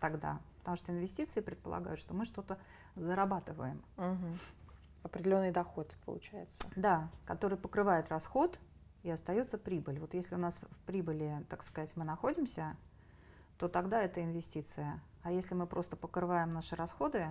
[0.00, 0.40] тогда.
[0.60, 2.58] Потому что инвестиции предполагают, что мы что-то
[2.96, 3.82] зарабатываем.
[3.96, 4.34] Мгм.
[5.02, 6.68] Определенный доход получается.
[6.76, 8.58] Да, который покрывает расход
[9.02, 9.98] и остается прибыль.
[9.98, 12.76] Вот если у нас в прибыли, так сказать, мы находимся,
[13.60, 15.02] то тогда это инвестиция.
[15.22, 17.26] А если мы просто покрываем наши расходы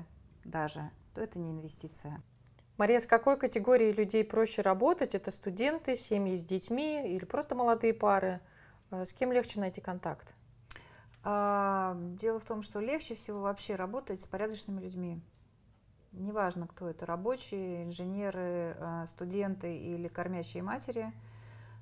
[0.46, 2.22] даже, то это не инвестиция.
[2.78, 5.16] Мария, с какой категорией людей проще работать?
[5.16, 8.42] Это студенты, семьи с детьми или просто молодые пары?
[8.92, 10.36] Э, С кем легче найти контакт?
[11.24, 15.20] А, дело в том, что легче всего вообще работать с порядочными людьми.
[16.12, 21.12] Неважно, кто это, рабочие, инженеры, а, студенты или кормящие матери.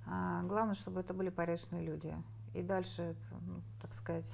[0.09, 2.15] А, Главное, чтобы это были порядочные люди.
[2.53, 4.31] И дальше, ну, так сказать,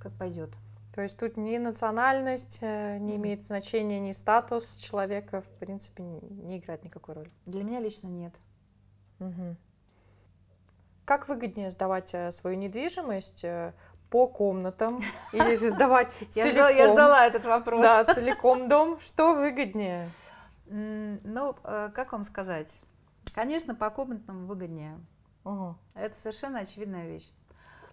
[0.00, 0.50] как пойдет.
[0.94, 6.58] То есть тут ни национальность э, не имеет значения, ни статус человека, в принципе, не
[6.58, 7.30] играет никакой роли.
[7.46, 8.34] Для меня лично нет.
[9.18, 9.56] Мгм.
[11.06, 13.72] Как выгоднее сдавать э, свою недвижимость э,
[14.10, 15.02] по комнатам
[15.32, 16.92] или же сдавать ждала, я целиком?
[16.92, 17.80] ждала этот вопрос.
[17.80, 19.00] Да, целиком дом.
[19.00, 20.10] Что выгоднее?
[20.66, 22.70] Ну, как вам сказать?
[23.34, 25.00] Конечно, по комнатам выгоднее.
[25.94, 27.30] Это совершенно очевидная вещь.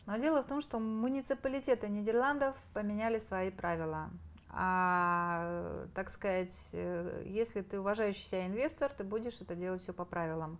[0.10, 4.10] Но дело в том, что муниципалитеты Нидерландов поменяли свои правила.
[4.50, 10.06] А, так сказать, э, если ты уважающий себя инвестор, ты будешь это делать все по
[10.06, 10.58] правилам.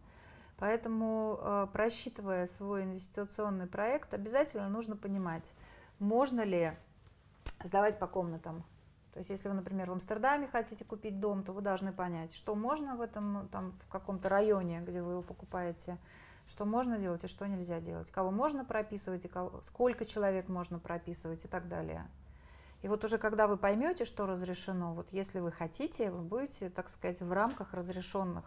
[0.58, 5.52] Поэтому, э, просчитывая свой инвестиционный проект, обязательно нужно понимать,
[5.98, 6.78] можно ли
[7.64, 8.64] сдавать по комнатам.
[9.14, 12.54] То есть, если вы, например, в Амстердаме хотите купить дом, то вы должны понять, что
[12.54, 15.98] можно в этом, там, в каком-то районе, где вы его покупаете,
[16.50, 20.80] что можно делать и что нельзя делать, кого можно прописывать, и кого, сколько человек можно
[20.80, 22.08] прописывать и так далее.
[22.82, 26.90] И вот уже когда вы поймете, что разрешено, вот если вы хотите, вы будете, так
[26.90, 28.46] сказать, в рамках разрешенных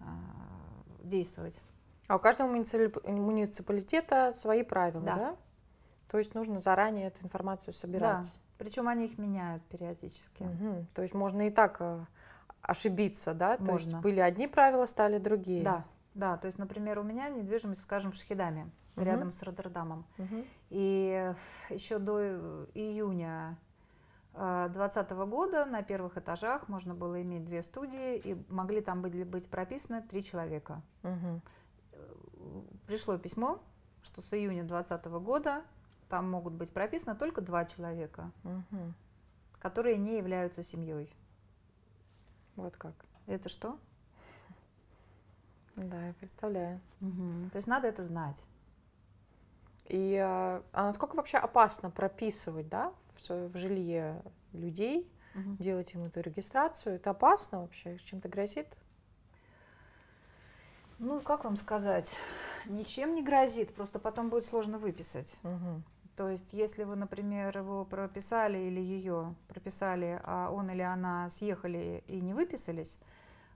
[0.00, 0.04] а,
[1.02, 1.60] действовать.
[2.08, 5.16] А у каждого муниципали- муниципалитета свои правила, да?
[5.16, 5.36] Да.
[6.10, 8.36] То есть нужно заранее эту информацию собирать.
[8.58, 10.42] Причем они их меняют периодически.
[10.42, 10.86] Мгм.
[10.94, 12.04] То есть можно и так э,
[12.60, 13.56] ошибиться, да?
[13.56, 14.00] То есть Можно.
[14.00, 15.64] были одни правила, стали другие.
[15.64, 15.84] Да,
[16.14, 16.36] да.
[16.36, 19.04] То есть, например, у меня недвижимость, скажем, в Шхидаме, Мгм.
[19.04, 20.06] рядом с Роттердамом.
[20.18, 20.44] Мгм.
[20.70, 21.34] И
[21.70, 23.58] еще до э, июня
[24.34, 29.48] 2020 года на первых этажах можно было иметь две студии, и могли там быть, быть
[29.48, 30.82] прописаны три человека.
[31.02, 31.40] Мгм.
[32.86, 33.60] Пришло письмо,
[34.02, 35.62] что с июня 2020 года
[36.08, 38.94] там могут быть прописаны только два человека, Мгм.
[39.60, 41.12] которые не являются семьей.
[42.56, 42.94] Вот как.
[43.26, 43.78] Это что?
[45.76, 46.80] Да, я представляю.
[47.00, 48.42] То есть надо это знать.
[49.86, 54.22] И а, а насколько вообще опасно прописывать, да, в, в жилье
[54.52, 55.56] людей, Мгм.
[55.58, 56.96] делать им эту регистрацию?
[56.96, 57.98] Это опасно вообще?
[57.98, 58.68] Чем-то грозит?
[60.98, 62.16] Ну, как вам сказать?
[62.66, 65.34] Ничем не грозит, просто потом будет сложно выписать.
[65.42, 65.82] Мгм.
[66.16, 72.04] То есть, если вы, например, его прописали или ее прописали, а он или она съехали
[72.06, 72.96] и не выписались,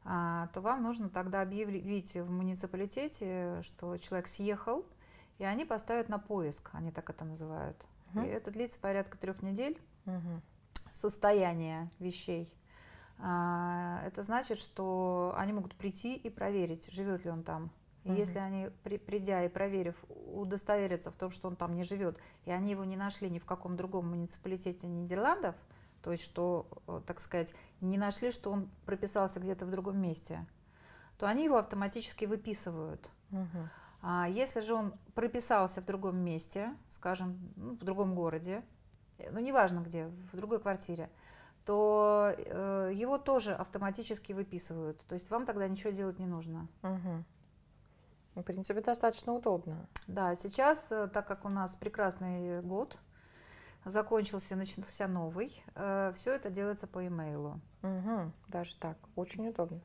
[0.09, 4.87] то вам нужно тогда объявить в муниципалитете, что человек съехал,
[5.39, 7.77] и они поставят на поиск, они так это называют.
[8.15, 8.25] Мгм.
[8.25, 10.41] И это длится порядка трех недель Мгм.
[10.93, 12.53] состояние вещей.
[13.19, 17.71] А, Это значит, что они могут прийти и проверить, живет ли он там.
[18.05, 18.17] И Мгм.
[18.19, 22.51] если они, при- придя и проверив, удостоверятся в том, что он там не живет, и
[22.51, 25.57] они его не нашли ни в каком другом муниципалитете Нидерландов,
[26.03, 30.47] то есть, что, э, так сказать, не нашли, что он прописался где-то в другом месте,
[31.19, 33.11] то они его автоматически выписывают.
[33.31, 33.71] Мгм.
[34.01, 38.63] А если же он прописался в другом месте, скажем, ну, в другом городе,
[39.19, 41.11] э, ну неважно где, в другой квартире,
[41.65, 45.01] то э, его тоже автоматически выписывают.
[45.09, 46.69] То есть вам тогда ничего делать не нужно.
[46.83, 47.25] Мгм.
[48.37, 49.89] В принципе, достаточно удобно.
[50.07, 52.99] Да, сейчас, э, так как у нас прекрасный год,
[53.85, 57.61] закончился, начался новый, все это делается по имейлу.
[57.83, 58.33] Мгм.
[58.49, 58.99] Даже так.
[59.17, 59.81] Очень удобно.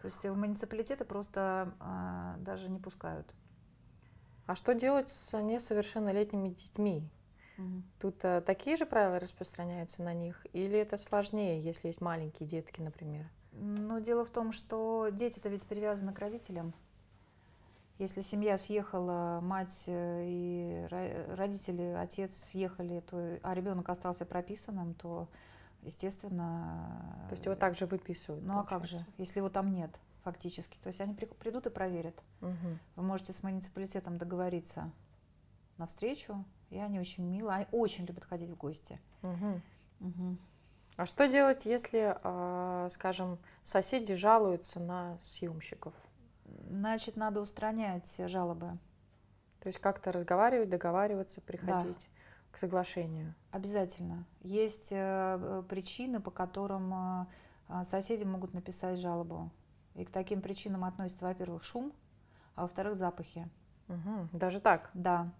[0.00, 3.34] То есть в муниципалитеты просто а, даже не пускают.
[4.46, 7.10] А что делать с несовершеннолетними детьми?
[7.98, 10.46] Тут э, такие же правила распространяются на них?
[10.52, 13.26] Или это сложнее, если есть маленькие детки, например?
[13.52, 16.72] Но дело в том, что дети-то ведь привязаны к родителям.
[17.98, 24.94] Если семья съехала, мать э, и ро- родители, отец съехали, то, а ребенок остался прописанным,
[24.94, 25.28] то,
[25.82, 27.26] естественно...
[27.28, 28.44] То есть его также выписывают?
[28.44, 29.06] Ну а как же, получается?
[29.18, 29.90] если его там нет
[30.22, 30.78] фактически?
[30.82, 32.22] То есть они при- придут и проверят.
[32.40, 32.78] Мгм.
[32.94, 34.92] Вы можете с муниципалитетом договориться
[35.76, 39.00] на встречу, и они очень мило, они очень любят ходить в гости.
[39.22, 40.38] Мгм.
[40.96, 45.94] А что делать, если, а, скажем, соседи жалуются на съемщиков?
[46.68, 48.78] Значит, надо устранять жалобы.
[49.60, 52.52] То есть как-то разговаривать, договариваться, приходить да.
[52.52, 53.34] к соглашению.
[53.50, 54.24] Обязательно.
[54.40, 57.26] Есть э, причины, по которым
[57.68, 59.50] э, соседи могут написать жалобу.
[59.94, 61.92] И к таким причинам относятся, во-первых, шум,
[62.54, 63.48] а во-вторых, запахи.
[63.88, 64.28] Угу.
[64.32, 64.90] Даже так?
[64.94, 65.32] Да.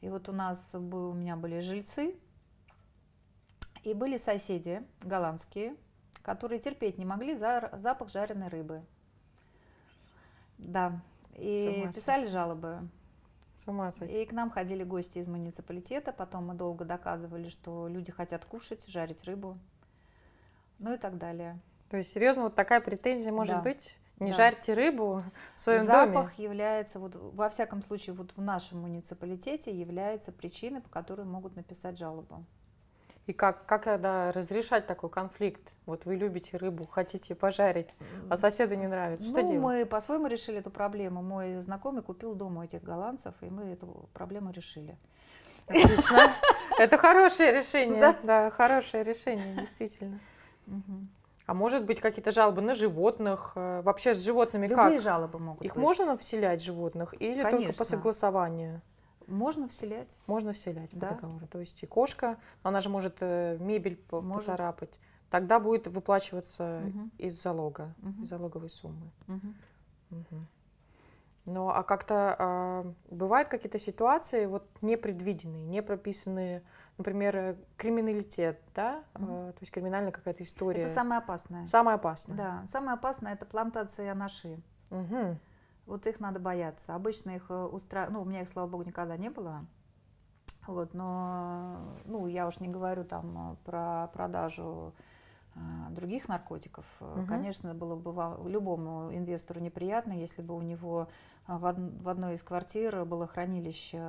[0.00, 2.14] И вот у нас был, у меня были жильцы,
[3.82, 5.76] и были соседи голландские,
[6.22, 8.84] которые терпеть не могли за запах жареной рыбы.
[10.58, 11.00] Да.
[11.34, 12.88] И писали жалобы.
[13.56, 14.22] С ума сойти.
[14.22, 18.84] И к нам ходили гости из муниципалитета, потом мы долго доказывали, что люди хотят кушать,
[18.86, 19.58] жарить рыбу,
[20.78, 21.58] ну и так далее.
[21.88, 23.62] То есть, серьезно, вот такая претензия может да.
[23.62, 23.96] быть?
[24.18, 24.36] Не да.
[24.36, 25.22] жарьте рыбу
[25.54, 26.14] в своем Запах доме?
[26.14, 31.56] Запах является, вот, во всяком случае, вот в нашем муниципалитете является причиной, по которой могут
[31.56, 32.44] написать жалобу.
[33.26, 35.76] И как, как тогда разрешать такой конфликт?
[35.84, 37.94] Вот вы любите рыбу, хотите пожарить,
[38.30, 39.26] а соседу не нравится.
[39.26, 39.62] Что ну, делать?
[39.62, 41.22] мы по-своему решили эту проблему.
[41.22, 44.96] Мой знакомый купил дом у этих голландцев, и мы эту проблему решили.
[45.66, 46.32] Отлично.
[46.78, 48.00] Это хорошее решение.
[48.00, 50.20] Да, да хорошее решение, действительно.
[51.46, 53.52] А может быть какие-то жалобы на животных?
[53.54, 55.00] Э, вообще с животными Любые как?
[55.00, 55.80] жалобы могут Их быть.
[55.80, 57.50] можно вселять животных или Конечно.
[57.50, 58.82] только по согласованию?
[59.26, 60.16] Можно вселять.
[60.26, 61.08] Можно вселять да.
[61.08, 61.46] по договору.
[61.46, 64.46] То есть и кошка, она же может э, мебель может.
[64.46, 65.00] поцарапать.
[65.30, 67.10] Тогда будет выплачиваться угу.
[67.18, 68.22] из залога, угу.
[68.22, 69.10] из залоговой суммы.
[69.26, 69.54] Угу.
[70.10, 70.40] Угу.
[71.46, 76.64] Ну, а как-то э, бывают какие-то ситуации вот непредвиденные, не прописанные,
[76.98, 79.26] например, э, криминалитет, да, угу.
[79.26, 80.82] э, то есть криминальная какая-то история.
[80.82, 81.66] Это самое опасное.
[81.68, 82.36] Самое опасное.
[82.36, 84.60] Да, самое опасное это плантации анаши.
[84.90, 85.38] Угу.
[85.86, 86.94] Вот их надо бояться.
[86.94, 89.64] Обычно их устраивают, ну, у меня их, слава богу, никогда не было.
[90.66, 94.92] Вот, но, ну, я уж не говорю там про продажу
[95.54, 95.58] э,
[95.90, 96.84] других наркотиков.
[97.00, 97.26] Угу.
[97.26, 101.08] Конечно, было бы любому инвестору неприятно, если бы у него
[101.46, 104.02] в, од в одной из квартир было хранилище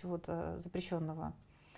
[0.00, 1.32] чего-то запрещенного.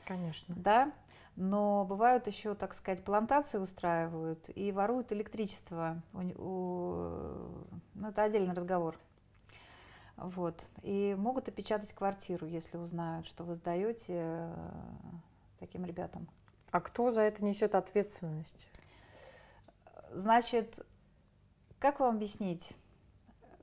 [0.05, 0.55] Конечно.
[0.59, 0.93] Да,
[1.41, 6.03] но бывают еще, так сказать, плантации устраивают и воруют электричество.
[6.13, 8.99] У, у, ну, это отдельный разговор.
[10.17, 10.67] Вот.
[10.83, 14.53] И могут опечатать квартиру, если узнают, что вы сдаете э,
[15.61, 16.27] таким ребятам.
[16.73, 18.69] А кто за это несет ответственность?
[20.13, 20.85] Значит,
[21.79, 22.73] как вам объяснить?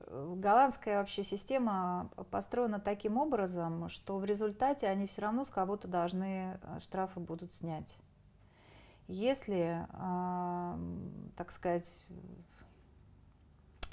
[0.08, 6.58] Голландская вообще система построена таким образом, что в результате они все равно с кого-то должны
[6.60, 7.96] э, штрафы будут снять.
[9.08, 10.78] Если, э,
[11.36, 12.04] так сказать,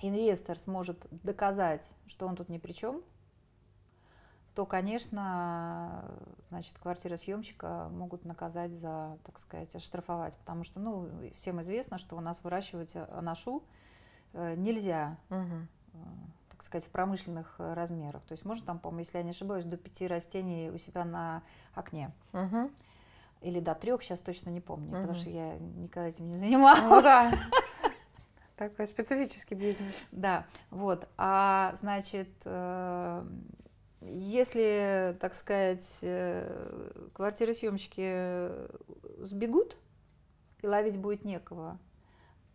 [0.02, 3.02] инвестор сможет доказать, что он тут ни при чем,
[4.56, 6.12] то, конечно,
[6.50, 12.20] значит, квартиросъемщика могут наказать за, так сказать, оштрафовать, потому что, ну, всем известно, что у
[12.20, 13.64] нас выращивать анашу
[14.34, 15.18] э, нельзя.
[15.32, 15.68] Угу
[16.50, 18.24] так сказать, в промышленных э, размерах.
[18.26, 21.44] То есть можно там, по-моему, если я не ошибаюсь, до пяти растений у себя на
[21.74, 22.12] окне.
[22.32, 22.72] Угу.
[23.42, 24.96] Или до трех, сейчас точно не помню, угу.
[24.96, 26.82] потому что я никогда этим не занималась.
[26.84, 27.32] Ну да.
[28.56, 30.08] Такой специфический бизнес.
[30.12, 31.08] Да, вот.
[31.18, 33.26] А значит, э,
[34.02, 38.50] если, так сказать, э, квартиросъемщики
[39.26, 39.78] сбегут
[40.62, 41.78] и ловить будет некого,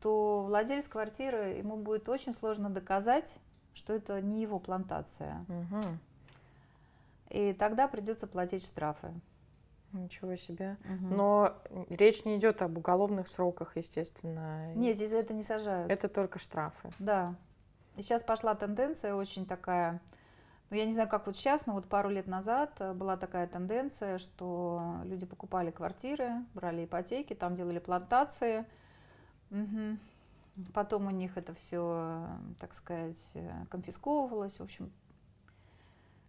[0.01, 3.37] то владелец квартиры, ему будет очень сложно доказать,
[3.75, 5.45] что это не его плантация.
[5.49, 5.83] Угу.
[7.31, 9.13] И тогда придется платить штрафы.
[9.93, 10.77] Ничего себе.
[10.85, 11.15] Угу.
[11.15, 11.55] Но
[11.89, 14.75] речь не идет об уголовных сроках, естественно.
[14.75, 15.91] Нет, здесь за это не сажают.
[15.91, 16.91] Это только штрафы.
[16.99, 17.35] Да.
[17.97, 20.01] И сейчас пошла тенденция очень такая,
[20.71, 24.19] ну я не знаю, как вот сейчас, но вот пару лет назад была такая тенденция,
[24.19, 28.67] что люди покупали квартиры, брали ипотеки, там делали плантации,
[29.51, 29.97] Угу.
[30.75, 32.27] Потом у них это все,
[32.59, 33.33] так сказать,
[33.71, 34.59] конфисковывалось.
[34.59, 34.91] В общем,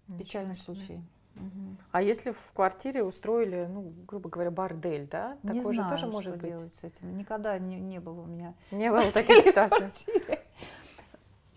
[0.08, 0.64] Ничего печальный себе.
[0.64, 1.04] случай.
[1.36, 1.78] Угу.
[1.92, 5.38] А если в квартире устроили, ну, грубо говоря, бордель, да?
[5.44, 6.56] Не Такое знаю, же тоже может что быть.
[6.56, 7.18] делать с этим.
[7.18, 8.54] Никогда не, не было у меня.
[8.72, 9.92] Не было таких ситуаций.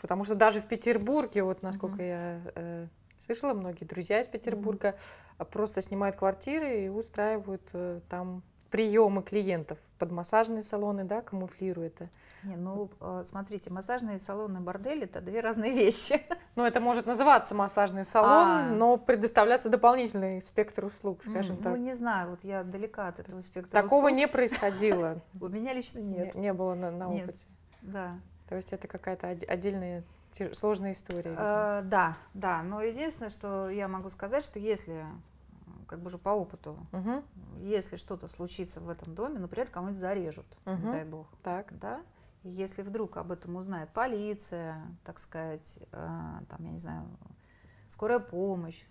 [0.01, 2.03] Потому что даже в Петербурге, вот насколько угу.
[2.03, 2.87] я э,
[3.19, 4.97] слышала, многие друзья из Петербурга
[5.39, 5.47] угу.
[5.47, 8.43] просто снимают квартиры и устраивают э, там
[8.73, 12.09] приемы клиентов под массажные салоны, да, камуфлирую это.
[12.43, 16.20] Не, ну, э, смотрите, массажные салоны и бордель– это две разные вещи.
[16.57, 18.70] Ну, это может называться массажный салон, а.
[18.70, 21.73] но предоставляться дополнительный спектр услуг, скажем mm, так.
[21.73, 24.18] Ну, не знаю, вот я далека от этого спектра Такого услуг.
[24.18, 25.20] не происходило.
[25.41, 26.35] У меня лично нет.
[26.35, 27.47] Не было на опыте.
[27.83, 28.18] Да.
[28.49, 30.03] То есть это какая-то отдельная
[30.55, 31.35] сложная история.
[31.37, 32.62] Э, да, да.
[32.62, 35.05] Но единственное, что я могу сказать, что если
[35.93, 36.86] как бы уже по опыту.
[36.90, 37.22] Угу.
[37.64, 40.76] Если что-то случится в этом доме, например, кому-нибудь зарежут, угу.
[40.76, 41.26] не дай бог.
[41.43, 41.78] Так.
[41.78, 42.01] Да?
[42.45, 47.07] Если вдруг об этом узнает полиция, так сказать, э, там, я не знаю,
[47.90, 48.82] скорая помощь,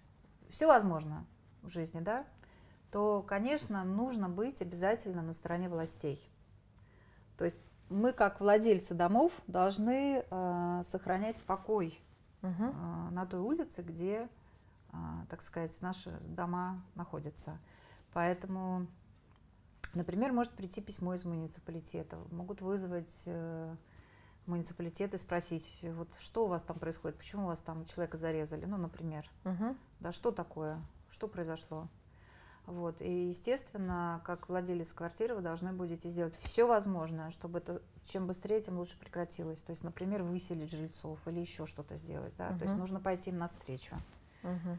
[0.52, 1.26] все возможно
[1.64, 2.24] в жизни, да,
[2.91, 6.30] то, конечно, нужно быть обязательно на стороне властей.
[7.36, 11.99] То есть мы, как владельцы домов, должны э, сохранять покой
[12.43, 12.64] угу.
[12.64, 14.30] э, на той улице, где,
[15.30, 17.60] так сказать, наши дома находятся.
[18.14, 18.88] Поэтому,
[19.94, 23.76] например, может прийти письмо из муниципалитета, могут вызвать э,
[24.46, 28.66] муниципалитет и спросить, вот что у вас там происходит, почему у вас там человека зарезали,
[28.66, 29.76] ну, например, угу.
[30.00, 31.88] да, что такое, что произошло.
[32.66, 33.02] Вот.
[33.02, 38.62] И, естественно, как владелец квартиры вы должны будете сделать все возможное, чтобы это чем быстрее,
[38.62, 39.62] тем лучше прекратилось.
[39.62, 42.34] То есть, например, выселить жильцов или еще что-то сделать.
[42.38, 42.50] Да?
[42.50, 42.60] Угу.
[42.60, 43.96] То есть нужно пойти им навстречу.
[44.44, 44.78] Угу.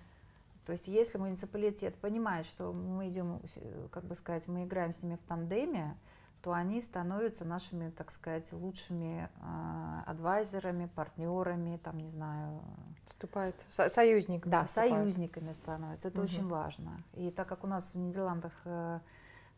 [0.67, 3.41] То есть, если муниципалитет понимает, что мы идем,
[3.91, 5.97] как бы сказать, мы играем с ними в тандеме,
[6.43, 12.61] то они становятся нашими, так сказать, лучшими э, адвайзерами, партнерами, там, не знаю.
[13.07, 14.51] Вступают, со союзниками.
[14.51, 14.93] Да, вступают.
[14.93, 16.25] союзниками становятся, это угу.
[16.25, 17.01] очень важно.
[17.15, 18.99] И так как у нас в Нидерландах, э,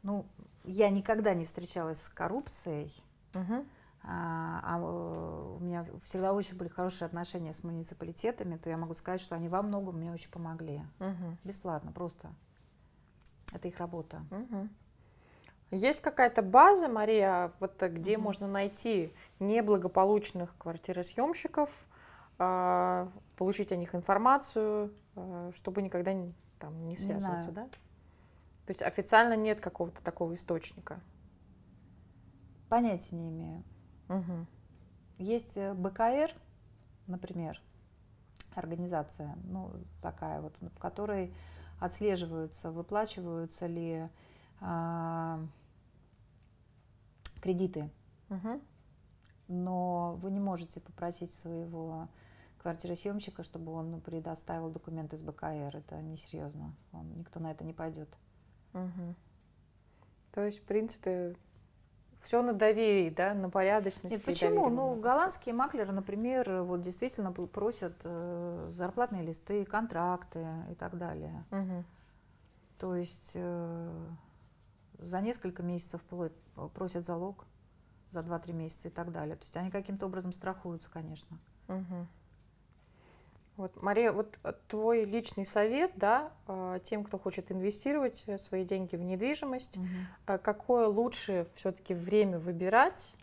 [0.02, 0.26] ну,
[0.64, 2.92] я никогда не встречалась с коррупцией,
[3.34, 3.64] угу.
[4.06, 9.20] А, а у меня всегда очень были хорошие отношения с муниципалитетами, то я могу сказать,
[9.20, 10.82] что они во многом мне очень помогли.
[11.00, 11.38] Угу.
[11.44, 12.28] Бесплатно, просто.
[13.52, 14.22] Это их работа.
[14.30, 14.68] Угу.
[15.70, 18.18] Есть какая-то база, Мария, вот где mm-hmm.
[18.18, 21.88] можно найти неблагополучных квартиросъемщиков,
[22.38, 27.64] э, получить о них информацию, э, чтобы никогда не, там, не связываться, не да?
[28.66, 31.00] То есть официально нет какого-то такого источника.
[32.68, 33.64] Понятия не имею.
[34.18, 34.46] Угу.
[35.18, 36.32] Есть э, БКР,
[37.06, 37.60] например,
[38.54, 41.34] организация, ну такая вот, в которой
[41.80, 44.08] отслеживаются, выплачиваются ли
[44.60, 45.40] а,
[47.40, 47.90] кредиты.
[48.30, 48.60] Угу.
[49.48, 52.08] Но вы не можете попросить своего
[52.58, 55.76] квартиросъемщика, чтобы он предоставил документы с БКР.
[55.76, 56.74] Это несерьезно.
[56.92, 58.08] Он, никто на это не пойдет.
[58.72, 59.14] Угу.
[60.32, 61.36] То есть, в принципе,
[62.24, 64.16] все на доверии, да, на порядочности.
[64.16, 64.70] Нет, почему?
[64.70, 71.44] Ну, голландские маклеры, например, вот действительно просят э, зарплатные листы, контракты и так далее.
[71.50, 71.84] Угу.
[72.78, 74.06] То есть э,
[74.98, 76.00] за несколько месяцев
[76.72, 77.44] просят залог,
[78.10, 79.36] за 2-3 месяца и так далее.
[79.36, 81.38] То есть они каким-то образом страхуются, конечно.
[81.68, 82.06] Угу.
[83.56, 88.64] Вот, Мария, вот э, твой личный совет, да, э, тем, кто хочет инвестировать э, свои
[88.64, 89.86] деньги в недвижимость, угу.
[90.42, 93.16] какое лучше все-таки время выбирать,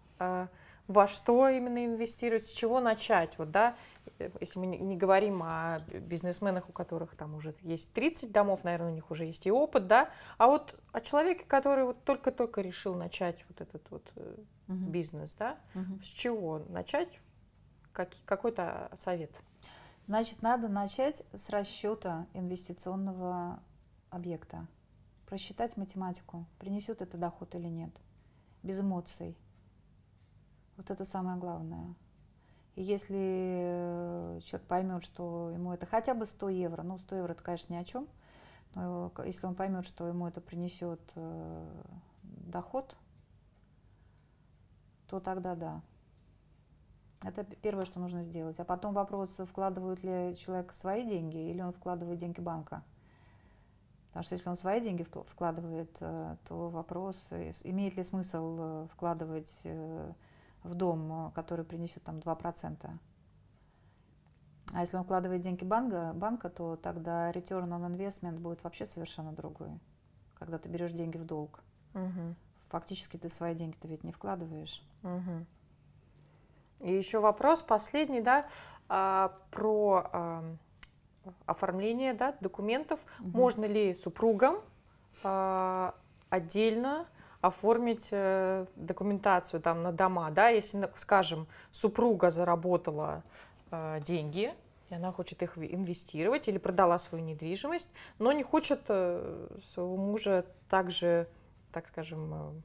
[0.88, 3.76] во что именно инвестировать, с чего начать, вот, да,
[4.40, 8.94] если мы не говорим о бизнесменах, у которых там уже есть 30 домов, наверное, у
[8.94, 13.44] них уже есть и опыт, да, а вот о человеке, который вот только-только решил начать
[13.50, 14.76] вот этот вот угу.
[14.76, 16.00] бизнес, да, угу.
[16.02, 17.20] с чего начать,
[17.92, 19.32] как, какой-то совет?
[20.08, 23.60] Значит, надо начать с расчета инвестиционного
[24.10, 24.68] объекта,
[25.26, 27.92] просчитать математику, принесет это доход или нет,
[28.64, 29.38] без эмоций.
[30.78, 31.96] Вот это самое главное.
[32.76, 37.34] И если э, человек поймет, что ему это хотя бы 100 евро, ну 100 евро
[37.34, 38.08] это, конечно, ни о чем,
[38.74, 41.84] но если он поймет, что ему это принесет э,
[42.24, 42.96] доход,
[45.08, 45.82] то тогда да.
[47.24, 48.60] Это первое, что нужно сделать.
[48.60, 52.84] А потом вопрос, вкладывает ли человек свои деньги или он вкладывает деньги банка.
[54.08, 57.30] Потому что если он свои деньги вкладывает, э, то вопрос,
[57.64, 59.52] имеет ли смысл вкладывать
[60.64, 62.90] в дом, э, который принесет там 2%.
[64.74, 69.34] А если он вкладывает деньги банка, банка, то тогда return on investment будет вообще совершенно
[69.34, 69.80] другой.
[70.36, 71.62] Когда ты берешь деньги в долг.
[71.94, 72.36] Угу.
[72.70, 74.82] Фактически ты свои деньги-то ведь не вкладываешь.
[75.04, 75.46] Угу.
[76.82, 78.46] И еще вопрос последний, да,
[78.90, 80.44] а, про
[81.46, 83.06] оформление да, документов.
[83.20, 83.38] Угу.
[83.38, 84.58] Можно ли супругам
[85.24, 85.94] а,
[86.30, 87.06] отдельно
[87.42, 93.24] оформить э, документацию там на дома, да, если, скажем, супруга заработала
[93.72, 94.54] э, деньги,
[94.90, 100.46] и она хочет их инвестировать или продала свою недвижимость, но не хочет э, своего мужа
[100.70, 101.28] также,
[101.72, 102.64] так скажем,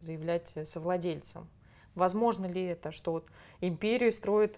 [0.00, 1.48] заявлять совладельцем.
[1.96, 3.26] Возможно ли это, что вот
[3.60, 4.52] империю строит,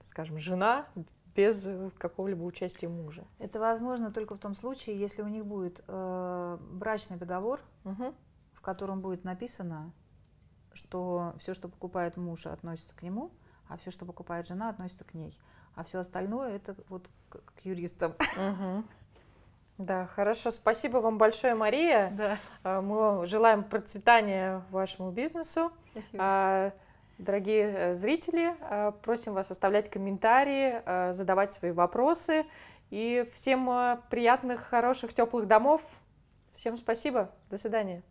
[0.00, 0.86] скажем, жена
[1.34, 1.68] без
[1.98, 3.24] какого-либо участия мужа?
[3.40, 8.14] Это возможно только в том случае, если у них будет э, брачный договор, угу
[8.66, 9.92] котором будет написано,
[10.72, 13.30] что все, что покупает муж, относится к нему,
[13.68, 15.38] а все, что покупает жена, относится к ней.
[15.76, 18.14] А все остальное это вот к, к юристам.
[18.14, 18.84] Угу.
[19.78, 20.50] Да, хорошо.
[20.50, 22.10] Спасибо вам большое, Мария.
[22.16, 22.38] Да.
[22.62, 25.70] А, мы желаем процветания вашему бизнесу.
[25.92, 26.18] Спасибо.
[26.18, 26.72] А,
[27.18, 30.82] Дорогие э, зрители, э, просим вас оставлять комментарии,
[31.14, 32.44] задавать свои вопросы.
[32.90, 33.70] И всем
[34.10, 35.80] приятных, хороших, теплых домов.
[36.52, 37.30] Всем спасибо.
[37.48, 38.02] До свидания.